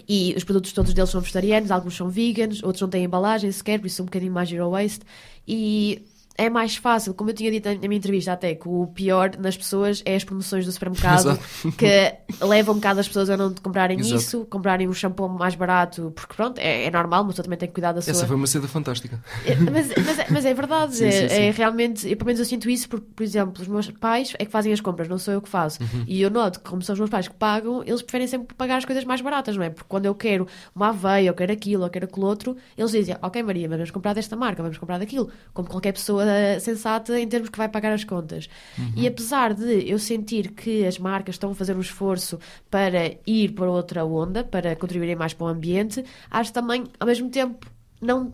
E 0.09 0.35
os 0.37 0.45
produtos 0.45 0.73
todos 0.73 0.93
deles 0.93 1.11
são 1.11 1.21
vegetarianos, 1.21 1.71
alguns 1.71 1.97
são 1.97 2.09
veganos, 2.09 2.63
outros 2.63 2.83
não 2.83 2.89
têm 2.89 3.05
embalagem 3.05 3.51
sequer, 3.53 3.79
por 3.79 3.87
isso 3.87 3.97
são 3.97 4.05
um 4.05 4.07
bocadinho 4.07 4.33
mais 4.33 4.49
zero 4.49 4.71
waste. 4.71 5.03
E 5.47 6.03
é 6.37 6.51
mais 6.51 6.77
fácil, 6.77 7.15
como 7.15 7.31
eu 7.31 7.35
tinha 7.35 7.51
dito 7.51 7.69
na 7.69 7.77
minha 7.77 7.97
entrevista 7.97 8.33
até, 8.33 8.55
que 8.55 8.69
o 8.69 8.89
pior 8.89 9.31
nas 9.39 9.57
pessoas 9.57 10.03
é 10.05 10.17
as 10.17 10.25
promoções 10.25 10.67
do 10.67 10.73
supermercado 10.73 11.39
que 11.79 12.45
levam 12.45 12.75
um 12.75 12.79
bocado 12.79 13.01
as 13.01 13.07
pessoas 13.07 13.31
a 13.31 13.37
não 13.37 13.55
comprarem 13.55 14.01
Exato. 14.01 14.17
isso, 14.17 14.45
comprarem 14.47 14.89
um 14.89 14.93
shampoo 14.93 15.29
mais 15.29 15.55
barato, 15.55 16.13
porque 16.15 16.35
pronto, 16.35 16.59
é, 16.59 16.85
é 16.87 16.91
normal, 16.91 17.25
mas 17.25 17.37
também 17.37 17.57
tem 17.57 17.69
que 17.69 17.75
cuidar 17.75 17.93
da 17.93 18.03
sua. 18.03 18.11
Essa 18.11 18.27
foi 18.27 18.35
uma 18.35 18.47
seda 18.47 18.67
fantástica. 18.67 19.23
É, 19.47 19.55
mas, 19.55 19.89
mas, 20.05 20.19
é, 20.19 20.27
mas, 20.31 20.45
é 20.45 20.55
verdade, 20.55 20.97
sim, 20.97 21.11
sim, 21.11 21.29
sim. 21.29 21.35
é, 21.35 21.51
realmente, 21.51 22.09
eu, 22.09 22.17
pelo 22.17 22.27
menos 22.27 22.41
eu 22.41 22.47
sinto 22.47 22.69
isso, 22.69 22.89
porque, 22.89 23.07
por 23.15 23.23
exemplo, 23.23 23.63
os 23.63 23.69
meus 23.69 23.91
pais 23.91 24.35
é 24.39 24.45
que 24.45 24.51
fazem 24.51 24.73
as 24.73 24.81
compras, 24.81 25.09
não 25.09 25.19
sou 25.19 25.35
eu 25.35 25.41
que 25.41 25.49
faço. 25.49 25.83
Uhum. 25.83 26.05
E 26.07 26.21
eu 26.21 26.31
noto 26.31 26.61
que, 26.61 26.69
como 26.69 26.83
são 26.83 26.95
os 26.95 26.99
meus 26.99 27.11
pais 27.11 27.29
que 27.29 27.35
pagam, 27.35 27.83
eles 27.85 28.03
preferem 28.03 28.27
sempre 28.27 28.55
pagar 28.57 28.79
as 28.79 28.85
coisas 28.85 29.05
mais 29.05 29.21
baratas, 29.21 29.57
não 29.57 29.63
é? 29.63 29.71
Porque 29.71 29.87
quando 29.89 30.07
eu 30.07 30.15
quero 30.15 30.49
uma 30.75 30.89
aveia, 30.89 31.29
eu 31.29 31.35
quero 31.35 31.53
aquilo, 31.53 31.85
eu 31.85 31.91
quero 31.91 32.07
aquilo 32.07 32.27
outro, 32.27 32.57
eles 32.77 32.91
dizem, 32.91 33.17
ok 33.23 33.43
Maria, 33.43 33.69
mas 33.69 33.79
vamos 33.79 33.91
comprar 33.93 34.15
desta 34.15 34.35
marca, 34.35 34.63
vamos 34.63 34.79
comprar 34.79 34.99
daquilo, 34.99 35.31
como 35.53 35.69
qualquer 35.69 35.93
pessoa 35.93 36.24
sensata 36.61 37.19
em 37.19 37.27
termos 37.27 37.49
que 37.49 37.59
vai 37.59 37.69
pagar 37.69 37.93
as 37.93 38.05
contas. 38.05 38.49
Uhum. 38.79 38.93
E 38.97 39.07
apesar 39.07 39.55
de 39.55 39.89
eu 39.89 39.99
sentir 39.99 40.53
que 40.53 40.87
as 40.87 40.99
marcas 40.99 41.35
estão 41.35 41.51
a 41.51 41.55
fazer 41.55 41.77
um 41.77 41.81
esforço 41.81 42.39
para 42.71 43.17
ir 43.27 43.53
para 43.53 43.71
outra 43.71 44.05
onda, 44.05 44.45
para 44.45 44.77
contribuírem 44.77 45.17
mais 45.17 45.33
para 45.35 45.45
o 45.45 45.49
ambiente, 45.49 46.05
acho 46.31 46.53
também, 46.53 46.85
ao 46.99 47.07
mesmo 47.07 47.29
tempo, 47.31 47.67
não. 48.01 48.33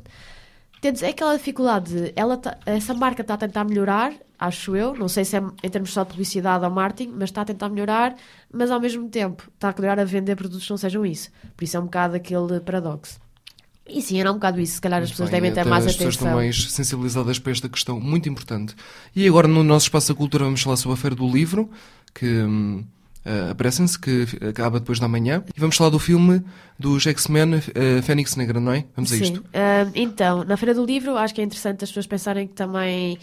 É 0.82 1.08
aquela 1.10 1.36
dificuldade, 1.36 2.10
ela 2.16 2.38
tá, 2.38 2.56
essa 2.64 2.94
marca 2.94 3.20
está 3.20 3.34
a 3.34 3.36
tentar 3.36 3.64
melhorar, 3.64 4.14
acho 4.38 4.74
eu, 4.74 4.94
não 4.94 5.08
sei 5.08 5.26
se 5.26 5.36
é 5.36 5.42
em 5.62 5.68
termos 5.68 5.92
só 5.92 6.04
de 6.04 6.08
publicidade 6.08 6.64
ou 6.64 6.70
marketing, 6.70 7.12
mas 7.12 7.24
está 7.24 7.42
a 7.42 7.44
tentar 7.44 7.68
melhorar, 7.68 8.16
mas 8.50 8.70
ao 8.70 8.80
mesmo 8.80 9.06
tempo 9.10 9.50
está 9.54 9.68
a 9.68 9.74
melhorar 9.78 10.00
a 10.00 10.04
vender 10.04 10.36
produtos 10.36 10.64
que 10.64 10.70
não 10.70 10.78
sejam 10.78 11.04
isso. 11.04 11.30
Por 11.54 11.64
isso 11.64 11.76
é 11.76 11.80
um 11.80 11.84
bocado 11.84 12.16
aquele 12.16 12.60
paradoxo. 12.60 13.20
E 13.92 14.02
sim, 14.02 14.20
era 14.20 14.30
um 14.30 14.34
bocado 14.34 14.60
isso. 14.60 14.74
Se 14.74 14.80
calhar 14.80 15.02
as 15.02 15.10
pessoas 15.10 15.30
bem, 15.30 15.40
devem 15.40 15.54
ter 15.54 15.68
mais 15.68 15.84
atenção. 15.84 16.08
As 16.08 16.14
pessoas 16.14 16.14
estão 16.14 16.32
mais 16.32 16.72
sensibilizadas 16.72 17.38
para 17.38 17.52
esta 17.52 17.68
questão 17.68 18.00
muito 18.00 18.28
importante. 18.28 18.74
E 19.14 19.26
agora, 19.26 19.48
no 19.48 19.62
nosso 19.62 19.86
espaço 19.86 20.12
da 20.12 20.14
cultura, 20.14 20.44
vamos 20.44 20.62
falar 20.62 20.76
sobre 20.76 20.94
a 20.94 21.00
Feira 21.00 21.16
do 21.16 21.28
Livro, 21.28 21.70
que 22.14 22.26
uh, 22.26 23.50
aparecem-se, 23.50 23.98
que 23.98 24.26
acaba 24.48 24.80
depois 24.80 24.98
da 24.98 25.08
manhã. 25.08 25.44
E 25.56 25.60
vamos 25.60 25.76
falar 25.76 25.90
do 25.90 25.98
filme 25.98 26.42
dos 26.78 27.06
X-Men 27.06 27.56
uh, 27.56 28.02
Fênix 28.02 28.36
Negra, 28.36 28.60
não 28.60 28.72
é? 28.72 28.84
Vamos 28.94 29.12
a 29.12 29.16
sim. 29.16 29.22
isto. 29.22 29.40
Uh, 29.40 29.90
então, 29.94 30.44
na 30.44 30.56
Feira 30.56 30.74
do 30.74 30.84
Livro, 30.84 31.16
acho 31.16 31.34
que 31.34 31.40
é 31.40 31.44
interessante 31.44 31.84
as 31.84 31.90
pessoas 31.90 32.06
pensarem 32.06 32.46
que 32.46 32.54
também, 32.54 33.18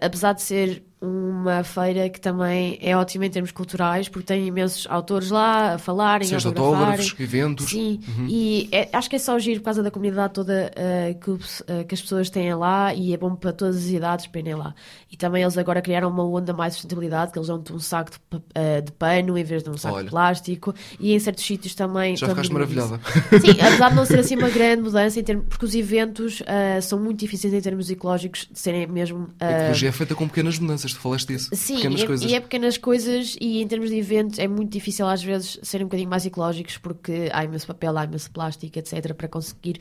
apesar 0.00 0.32
de 0.32 0.42
ser 0.42 0.82
uma 1.00 1.62
feira 1.62 2.08
que 2.08 2.20
também 2.20 2.76
é 2.82 2.96
ótima 2.96 3.24
em 3.24 3.30
termos 3.30 3.52
culturais, 3.52 4.08
porque 4.08 4.26
tem 4.26 4.46
imensos 4.46 4.84
autores 4.90 5.30
lá 5.30 5.74
a 5.74 5.78
falarem, 5.78 6.26
Seja 6.26 6.48
a 6.48 6.50
autógrafos, 6.50 7.14
eventos. 7.20 7.70
Sim, 7.70 8.00
uhum. 8.08 8.26
e 8.28 8.68
é, 8.72 8.88
acho 8.92 9.08
que 9.08 9.14
é 9.14 9.18
só 9.18 9.38
giro 9.38 9.60
por 9.60 9.66
causa 9.66 9.82
da 9.82 9.92
comunidade 9.92 10.34
toda 10.34 10.72
uh, 10.72 11.18
que, 11.20 11.30
uh, 11.30 11.84
que, 11.86 11.94
as 11.94 12.02
pessoas 12.02 12.28
têm 12.30 12.52
lá 12.54 12.92
e 12.92 13.14
é 13.14 13.16
bom 13.16 13.34
para 13.36 13.52
todas 13.52 13.76
as 13.76 13.86
idades 13.86 14.26
para 14.26 14.40
irem 14.40 14.56
lá. 14.56 14.74
E 15.10 15.16
também 15.16 15.42
eles 15.42 15.56
agora 15.56 15.80
criaram 15.80 16.08
uma 16.08 16.24
onda 16.24 16.52
mais 16.52 16.72
de 16.72 16.80
sustentabilidade, 16.80 17.30
que 17.30 17.38
eles 17.38 17.46
dão-te 17.46 17.72
um 17.72 17.78
saco 17.78 18.10
de, 18.10 18.36
uh, 18.36 18.82
de, 18.84 18.92
pano 18.92 19.38
em 19.38 19.44
vez 19.44 19.62
de 19.62 19.70
um 19.70 19.76
saco 19.76 19.96
Olha. 19.96 20.04
de 20.04 20.10
plástico, 20.10 20.74
e 20.98 21.14
em 21.14 21.18
certos 21.20 21.44
sítios 21.44 21.76
também... 21.76 22.16
Já 22.16 22.28
ficaste 22.28 22.52
maravilhada. 22.52 23.00
Sim, 23.40 23.52
apesar 23.52 23.90
de 23.90 23.94
não 23.94 24.04
ser 24.04 24.18
assim 24.18 24.36
uma 24.36 24.50
grande 24.50 24.82
mudança, 24.82 25.20
em 25.20 25.22
termos, 25.22 25.46
porque 25.48 25.64
os 25.64 25.74
eventos 25.76 26.42
são 26.82 26.98
muito 26.98 27.20
difíceis 27.20 27.54
em 27.54 27.60
termos 27.60 27.88
ecológicos 27.88 28.48
de 28.50 28.58
serem 28.58 28.86
mesmo... 28.88 29.28
a 29.38 29.50
ecologia 29.50 29.88
é 29.88 29.92
feita 29.92 30.14
com 30.14 30.26
pequenas 30.26 30.58
mudanças 30.58 30.87
tu 30.94 31.00
falaste 31.00 31.28
disso. 31.28 31.50
Sim, 31.52 31.76
pequenas 31.76 32.00
e, 32.00 32.02
é, 32.02 32.06
coisas. 32.06 32.30
e 32.30 32.34
é 32.34 32.40
pequenas 32.40 32.78
coisas 32.78 33.36
e 33.40 33.62
em 33.62 33.68
termos 33.68 33.90
de 33.90 33.96
eventos 33.96 34.38
é 34.38 34.48
muito 34.48 34.70
difícil 34.70 35.06
às 35.06 35.22
vezes 35.22 35.58
serem 35.62 35.84
um 35.84 35.88
bocadinho 35.88 36.10
mais 36.10 36.26
ecológicos 36.26 36.78
porque 36.78 37.28
há 37.32 37.44
imenso 37.44 37.66
papel, 37.66 37.96
há 37.96 38.04
imenso 38.04 38.30
plástico, 38.30 38.78
etc. 38.78 39.14
para 39.14 39.28
conseguir 39.28 39.78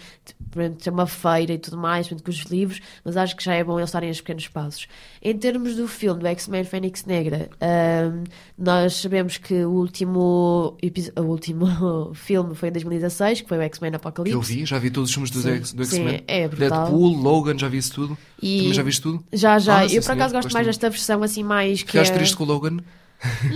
ter 0.79 0.89
uma 0.89 1.07
feira 1.07 1.53
e 1.53 1.57
tudo 1.57 1.77
mais, 1.77 2.07
com 2.07 2.29
os 2.29 2.41
livros, 2.45 2.79
mas 3.03 3.17
acho 3.17 3.35
que 3.35 3.43
já 3.43 3.53
é 3.53 3.63
bom 3.63 3.79
eles 3.79 3.89
estarem 3.89 4.09
em 4.09 4.13
pequenos 4.13 4.47
passos. 4.47 4.87
Em 5.21 5.37
termos 5.37 5.75
do 5.75 5.87
filme 5.87 6.19
do 6.19 6.27
X-Men 6.27 6.63
Fênix 6.63 7.05
Negra, 7.05 7.49
um, 7.61 8.23
nós 8.57 8.95
sabemos 8.95 9.37
que 9.37 9.65
o 9.65 9.71
último, 9.71 10.77
o 11.15 11.21
último 11.21 12.13
filme 12.15 12.55
foi 12.55 12.69
em 12.69 12.71
2016, 12.71 13.41
que 13.41 13.47
foi 13.47 13.57
o 13.57 13.61
X-Men 13.61 13.95
Apocalipse. 13.95 14.33
Eu 14.33 14.41
vi, 14.41 14.65
já 14.65 14.79
vi 14.79 14.89
todos 14.89 15.09
os 15.09 15.13
filmes 15.13 15.31
do, 15.31 15.41
do 15.75 15.83
X-Men. 15.83 16.23
É 16.27 16.47
brutal. 16.47 16.85
Deadpool, 16.85 17.15
Logan, 17.15 17.57
já 17.57 17.67
vi 17.67 17.77
isso 17.77 17.93
tudo. 17.93 18.17
E... 18.41 18.57
Também 18.59 18.73
já 18.73 18.83
viste 18.83 19.01
tudo? 19.01 19.23
Já, 19.33 19.59
já. 19.59 19.79
Ah, 19.79 19.85
eu 19.87 20.01
por 20.01 20.11
acaso 20.11 20.33
gosto 20.33 20.53
mais 20.53 20.65
desta 20.65 20.89
versão 20.89 21.23
assim 21.23 21.43
mais 21.43 21.81
que. 21.81 21.91
Ficaste 21.91 22.11
é... 22.11 22.15
triste 22.15 22.35
com 22.35 22.43
o 22.43 22.47
Logan? 22.47 22.77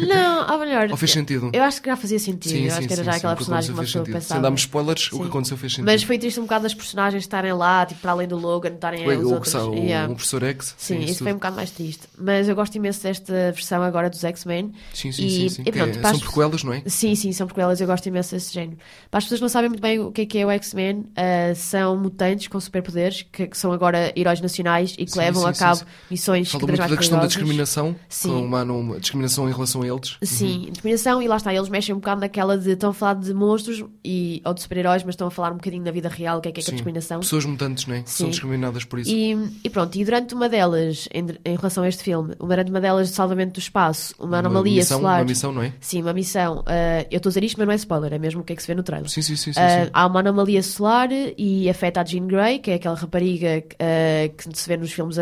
Não, 0.07 0.51
ou 0.51 0.59
melhor. 0.59 0.89
Ou 0.89 0.97
fez 0.97 1.11
sentido? 1.11 1.51
Eu 1.53 1.63
acho 1.63 1.81
que 1.81 1.89
já 1.89 1.95
fazia 1.95 2.19
sentido. 2.19 2.51
Sim, 2.51 2.65
eu 2.65 2.73
acho 2.73 2.87
que 2.87 2.93
era 2.93 3.03
sim, 3.03 3.05
já 3.05 3.11
sim, 3.11 3.17
aquela 3.19 3.35
personagem 3.35 3.69
que 3.69 3.77
uma 3.77 3.83
pessoa 3.83 4.05
pensava. 4.05 4.21
Sem 4.21 4.41
darmos 4.41 4.61
spoilers, 4.61 5.11
o 5.11 5.19
que 5.19 5.27
aconteceu 5.27 5.57
fez 5.57 5.73
sentido. 5.73 5.85
Mas 5.85 6.03
foi 6.03 6.17
triste 6.17 6.39
um 6.39 6.43
bocado 6.43 6.65
as 6.65 6.73
personagens 6.73 7.23
estarem 7.23 7.53
lá, 7.53 7.85
tipo, 7.85 8.01
para 8.01 8.11
além 8.11 8.27
do 8.27 8.37
Logan, 8.37 8.73
estarem 8.73 9.07
o, 9.07 9.19
os 9.19 9.25
o, 9.25 9.33
outros. 9.33 9.53
O, 9.53 9.73
yeah. 9.75 10.11
o 10.11 10.15
professor 10.15 10.43
X. 10.43 10.75
Sim, 10.77 10.99
isso 10.99 11.13
tudo. 11.13 11.23
foi 11.23 11.31
um 11.33 11.35
bocado 11.35 11.55
mais 11.55 11.71
triste. 11.71 12.07
Mas 12.17 12.49
eu 12.49 12.55
gosto 12.55 12.75
imenso 12.75 13.03
desta 13.03 13.33
versão 13.33 13.83
agora 13.83 14.09
dos 14.09 14.23
X-Men. 14.23 14.73
Sim, 14.93 15.11
sim, 15.11 15.25
e, 15.25 15.49
sim. 15.49 15.63
E 15.65 15.71
pronto, 15.71 15.97
é, 15.97 16.01
são 16.01 16.11
as... 16.11 16.19
prequelas, 16.19 16.63
não 16.63 16.73
é? 16.73 16.83
Sim, 16.87 17.15
sim, 17.15 17.31
são 17.31 17.45
prequelas. 17.45 17.79
Eu 17.79 17.87
gosto 17.87 18.05
imenso 18.07 18.31
desse 18.31 18.53
género. 18.53 18.77
Para 19.09 19.19
as 19.19 19.25
pessoas 19.25 19.39
que 19.39 19.43
não 19.43 19.49
sabem 19.49 19.69
muito 19.69 19.81
bem 19.81 19.99
o 19.99 20.11
que 20.11 20.21
é, 20.21 20.25
que 20.25 20.37
é 20.39 20.45
o 20.45 20.49
X-Men, 20.51 20.99
uh, 20.99 21.55
são 21.55 21.95
mutantes 21.95 22.47
com 22.47 22.59
superpoderes 22.59 23.25
que, 23.31 23.47
que, 23.47 23.57
são 23.57 23.71
agora 23.71 24.11
heróis 24.15 24.41
nacionais 24.41 24.95
e 24.97 25.05
que 25.05 25.17
levam 25.17 25.45
a 25.45 25.53
cabo 25.53 25.81
missões 26.09 26.51
vez 26.71 26.79
mais 26.79 26.91
da 26.91 26.97
questão 26.97 27.19
da 27.19 27.27
discriminação, 27.27 27.95
sim. 28.09 28.31
Uma, 28.31 28.63
uma 28.63 28.99
discriminação 28.99 29.49
em 29.51 29.53
relação 29.53 29.81
a 29.81 29.87
eles. 29.87 30.17
Sim, 30.23 30.65
uhum. 30.65 30.71
discriminação 30.71 31.21
e 31.21 31.27
lá 31.27 31.37
está, 31.37 31.53
eles 31.53 31.69
mexem 31.69 31.93
um 31.93 31.99
bocado 31.99 32.21
naquela 32.21 32.57
de 32.57 32.71
estão 32.71 32.89
a 32.89 32.93
falar 32.93 33.15
de 33.15 33.33
monstros 33.33 33.83
e, 34.03 34.41
ou 34.45 34.53
de 34.53 34.61
super-heróis, 34.61 35.03
mas 35.03 35.13
estão 35.13 35.27
a 35.27 35.31
falar 35.31 35.51
um 35.51 35.55
bocadinho 35.55 35.83
da 35.83 35.91
vida 35.91 36.09
real, 36.09 36.39
o 36.39 36.41
que 36.41 36.49
é 36.49 36.51
que 36.51 36.59
é, 36.59 36.63
que 36.63 36.69
é 36.69 36.73
a 36.73 36.75
discriminação. 36.75 37.19
Pessoas 37.19 37.45
mutantes, 37.45 37.85
não 37.85 37.95
é? 37.95 38.03
São 38.05 38.29
discriminadas 38.29 38.83
por 38.85 38.99
isso. 38.99 39.11
E, 39.11 39.37
e, 39.63 39.69
pronto, 39.69 39.95
e 39.95 40.03
durante 40.03 40.33
uma 40.33 40.49
delas, 40.49 41.07
em, 41.13 41.25
em, 41.45 41.55
relação 41.55 41.83
a 41.83 41.87
este 41.87 42.03
filme, 42.03 42.35
durante 42.35 42.69
uma 42.69 42.81
delas 42.81 43.09
de 43.09 43.15
salvamento 43.15 43.53
do 43.53 43.59
espaço, 43.59 44.15
uma, 44.17 44.27
uma 44.27 44.37
anomalia 44.39 44.77
missão, 44.77 44.99
solar. 44.99 45.19
Uma 45.19 45.25
missão, 45.25 45.51
não 45.51 45.61
é? 45.61 45.73
Sim, 45.79 46.01
uma 46.01 46.13
missão. 46.13 46.59
Uh, 46.59 47.07
eu 47.11 47.17
estou 47.17 47.29
a 47.29 47.31
dizer 47.31 47.43
isto, 47.43 47.57
mas 47.57 47.67
não 47.67 47.73
é 47.73 47.75
spoiler, 47.75 48.13
é 48.13 48.19
mesmo 48.19 48.41
o 48.41 48.43
que 48.43 48.53
é 48.53 48.55
que 48.55 48.61
se 48.61 48.67
vê 48.67 48.75
no 48.75 48.83
trailer. 48.83 49.09
Sim, 49.09 49.21
sim, 49.21 49.35
sim. 49.35 49.53
sim, 49.53 49.59
uh, 49.59 49.89
Há 49.93 50.05
uma 50.07 50.19
anomalia 50.19 50.63
solar 50.63 51.09
e 51.37 51.69
afeta 51.69 52.01
a 52.01 52.05
Jean 52.05 52.27
Grey, 52.27 52.59
que 52.59 52.71
é 52.71 52.75
aquela 52.75 52.95
rapariga 52.95 53.63
uh, 53.63 54.35
que 54.35 54.57
se 54.57 54.67
vê 54.67 54.77
nos 54.77 54.91
filmes 54.91 55.17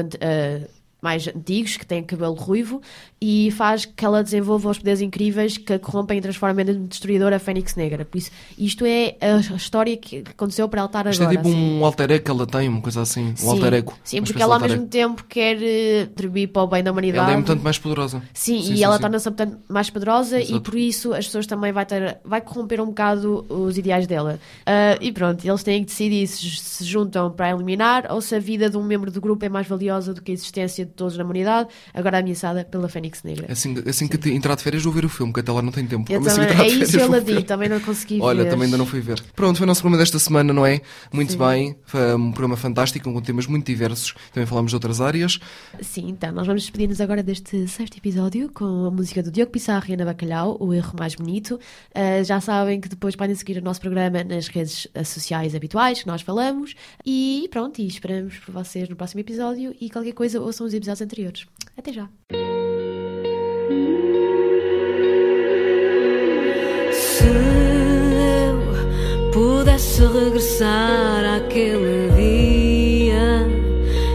mais 1.02 1.28
antigos, 1.28 1.78
que 1.78 1.86
têm 1.86 2.04
cabelo 2.04 2.34
ruivo, 2.34 2.82
e 3.22 3.52
faz 3.52 3.86
que 3.86 4.06
ela 4.06 4.24
desenvolva 4.24 4.70
os 4.70 4.78
poderes 4.78 5.02
incríveis 5.02 5.58
que 5.58 5.74
a 5.74 5.80
corrompem 5.80 6.18
e 6.18 6.22
transformem 6.22 6.68
em 6.70 6.86
destruidora 6.86 7.36
a 7.38 7.40
Fênix 7.40 7.76
Negra. 7.76 8.06
Por 8.06 8.18
isso, 8.18 8.32
isto 8.58 8.86
é 8.86 9.16
a 9.22 9.56
história 9.56 9.96
que 9.98 10.24
aconteceu 10.30 10.68
para 10.70 10.80
ela 10.82 10.88
estar 10.88 11.08
Isto 11.08 11.24
agora. 11.24 11.40
é 11.40 11.42
tipo 11.42 11.50
assim. 11.50 11.80
um 11.80 11.86
alter 11.86 12.12
ego 12.12 12.26
que 12.26 12.32
ela 12.32 12.48
tem, 12.48 12.70
uma 12.70 12.82
coisa 12.82 13.02
assim. 13.02 13.34
Um 13.44 13.50
alter 13.50 13.74
ego. 13.74 13.94
Sim, 14.04 14.22
porque 14.24 14.42
ela 14.42 14.56
ao 14.56 14.62
mesmo 14.62 14.88
tempo 14.88 15.24
quer 15.28 15.58
eh, 15.62 16.06
contribuir 16.08 16.48
para 16.48 16.64
o 16.64 16.68
bem 16.68 16.84
da 16.84 16.92
humanidade. 16.92 17.32
Ela 17.32 17.40
é 17.40 17.44
tanto 17.44 17.64
mais 17.64 17.78
poderosa. 17.78 18.22
Sim, 18.34 18.62
Sim, 18.62 18.74
e 18.74 18.78
sim, 18.78 18.84
ela 18.84 18.96
sim. 18.96 19.02
torna-se 19.02 19.30
portanto, 19.30 19.58
mais 19.68 19.90
poderosa 19.90 20.40
e 20.40 20.44
Exato. 20.44 20.62
por 20.62 20.76
isso 20.76 21.14
as 21.14 21.26
pessoas 21.26 21.48
também 21.48 21.72
vai 21.72 21.86
ter, 21.86 22.18
vai 22.24 22.42
corromper 22.42 22.82
um 22.82 22.88
bocado 22.88 23.46
os 23.50 23.78
ideais 23.78 24.08
dela. 24.08 24.40
Ah, 24.66 24.98
e 25.00 25.12
pronto, 25.12 25.46
eles 25.46 25.64
têm 25.64 25.84
que 25.84 25.92
decidir 25.92 26.28
se 26.28 26.80
se 26.80 26.86
juntam 26.86 27.32
para 27.32 27.50
eliminar 27.50 28.08
ou 28.10 28.22
se 28.22 28.36
a 28.36 28.40
vida 28.40 28.70
de 28.70 28.78
um 28.78 28.84
membro 28.84 29.12
do 29.12 29.20
grupo 29.20 29.44
é 29.46 29.50
mais 29.50 29.68
valiosa 29.68 30.14
do 30.14 30.22
que 30.22 30.32
a 30.32 30.34
existência 30.34 30.89
de 30.90 30.96
todos 30.96 31.16
na 31.18 31.24
humanidade, 31.24 31.70
agora 31.94 32.20
ameaçada 32.20 32.66
pela 32.66 32.90
Fênix 32.90 33.24
Negra. 33.24 33.48
Assim, 33.52 33.76
assim 33.88 34.08
que 34.08 34.18
te- 34.18 34.32
entrar 34.32 34.56
de 34.56 34.64
férias 34.64 34.84
vou 34.84 34.92
ver 34.94 35.06
o 35.06 35.10
filme, 35.10 35.32
que 35.32 35.40
até 35.40 35.52
lá 35.52 35.62
não 35.62 35.72
tem 35.72 35.86
tempo. 35.88 36.12
Eu 36.12 36.20
Mas 36.22 36.36
também- 36.36 36.50
é 36.50 36.68
isso 36.68 36.92
férias 36.92 36.94
eu 36.96 37.22
ver. 37.24 37.44
também 37.44 37.70
não 37.70 37.80
consegui 37.80 38.20
Olha, 38.22 38.44
ver. 38.44 38.50
também 38.50 38.66
ainda 38.66 38.78
não 38.78 38.86
fui 38.86 39.00
ver. 39.00 39.22
Pronto, 39.36 39.58
foi 39.58 39.66
o 39.66 39.68
nosso 39.68 39.82
programa 39.82 40.02
desta 40.02 40.20
semana, 40.20 40.52
não 40.54 40.66
é? 40.66 40.82
Muito 41.14 41.38
bem, 41.38 41.76
foi 41.86 42.16
um 42.16 42.32
programa 42.32 42.58
fantástico, 42.58 43.12
com 43.12 43.22
temas 43.22 43.46
muito 43.48 43.66
diversos. 43.66 44.14
Também 44.34 44.46
falámos 44.46 44.72
de 44.72 44.76
outras 44.76 45.00
áreas. 45.02 45.40
Sim, 45.82 46.10
então, 46.10 46.32
nós 46.32 46.46
vamos 46.48 46.64
despedir-nos 46.64 47.00
agora 47.00 47.22
deste 47.24 47.68
sexto 47.68 47.98
episódio 47.98 48.50
com 48.54 48.86
a 48.86 48.92
música 48.92 49.22
do 49.24 49.32
Diogo 49.32 49.52
Pissarro 49.52 49.86
e 49.90 49.94
Ana 49.94 50.06
Bacalhau, 50.06 50.58
O 50.60 50.74
Erro 50.74 50.94
Mais 50.98 51.16
Bonito. 51.16 51.60
Ah, 51.94 52.24
já 52.24 52.40
sabem 52.42 52.80
que 52.82 52.90
depois 52.90 53.16
podem 53.16 53.36
seguir 53.36 53.58
o 53.58 53.64
nosso 53.64 53.80
programa 53.80 54.24
nas 54.24 54.48
redes 54.48 54.88
sociais 55.06 55.54
habituais 55.56 56.02
que 56.02 56.08
nós 56.08 56.22
falamos. 56.22 56.74
E 57.06 57.48
pronto, 57.52 57.80
e 57.80 57.88
esperamos 57.88 58.36
por 58.38 58.52
vocês 58.54 58.90
no 58.90 58.96
próximo 58.96 59.22
episódio 59.22 59.76
e 59.80 59.90
qualquer 59.90 60.14
coisa 60.14 60.40
ouçam 60.42 60.66
os 60.66 60.74
episódios 60.80 61.02
anteriores. 61.02 61.46
Até 61.78 61.94
já! 61.94 62.10
Se 66.94 67.26
eu 67.26 69.32
pudesse 69.32 70.02
regressar 70.02 71.38
àquele 71.38 72.10
dia 72.16 73.48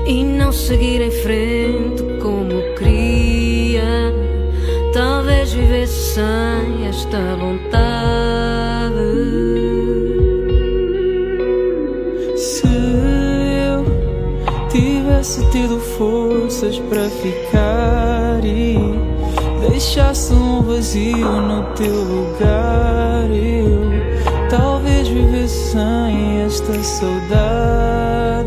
e 0.06 0.24
não 0.24 0.52
seguir 0.52 1.00
em 1.00 1.10
frente 1.10 2.03
forças 16.64 16.78
para 16.88 17.08
ficar 17.10 18.44
e 18.44 18.78
deixasse 19.68 20.32
um 20.32 20.62
vazio 20.62 21.16
no 21.16 21.64
teu 21.74 21.94
lugar, 21.94 23.28
eu 23.30 24.48
talvez 24.48 25.08
vivesse 25.08 25.72
sem 25.72 26.42
esta 26.42 26.82
saudade. 26.82 28.44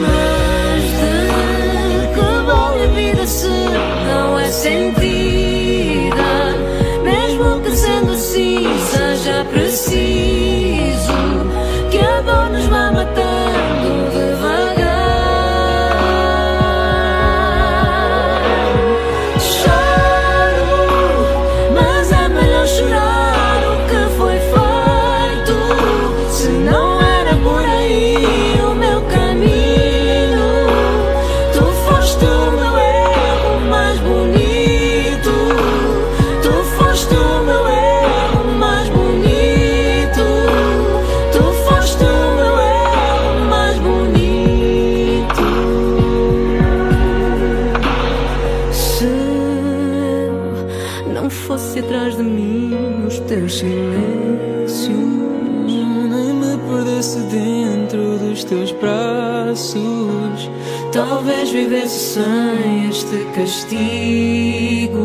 Mas 0.00 0.82
de 0.82 2.14
que 2.14 2.46
vale 2.46 2.84
a 2.84 2.86
vida 2.94 3.26
se 3.26 3.48
não 4.06 4.38
é 4.38 4.50
sentida? 4.50 5.07
Fosse 51.78 51.84
atrás 51.84 52.16
de 52.16 52.22
mim 52.22 52.72
os 53.06 53.18
teus 53.20 53.58
silêncios, 53.58 54.88
Nem 56.10 56.34
me 56.34 56.58
perdesse 56.68 57.18
dentro 57.20 58.18
dos 58.18 58.44
teus 58.44 58.72
braços. 58.72 60.50
talvez 60.92 61.50
vivesse 61.50 62.14
sem 62.14 62.88
este 62.88 63.24
castigo. 63.34 64.98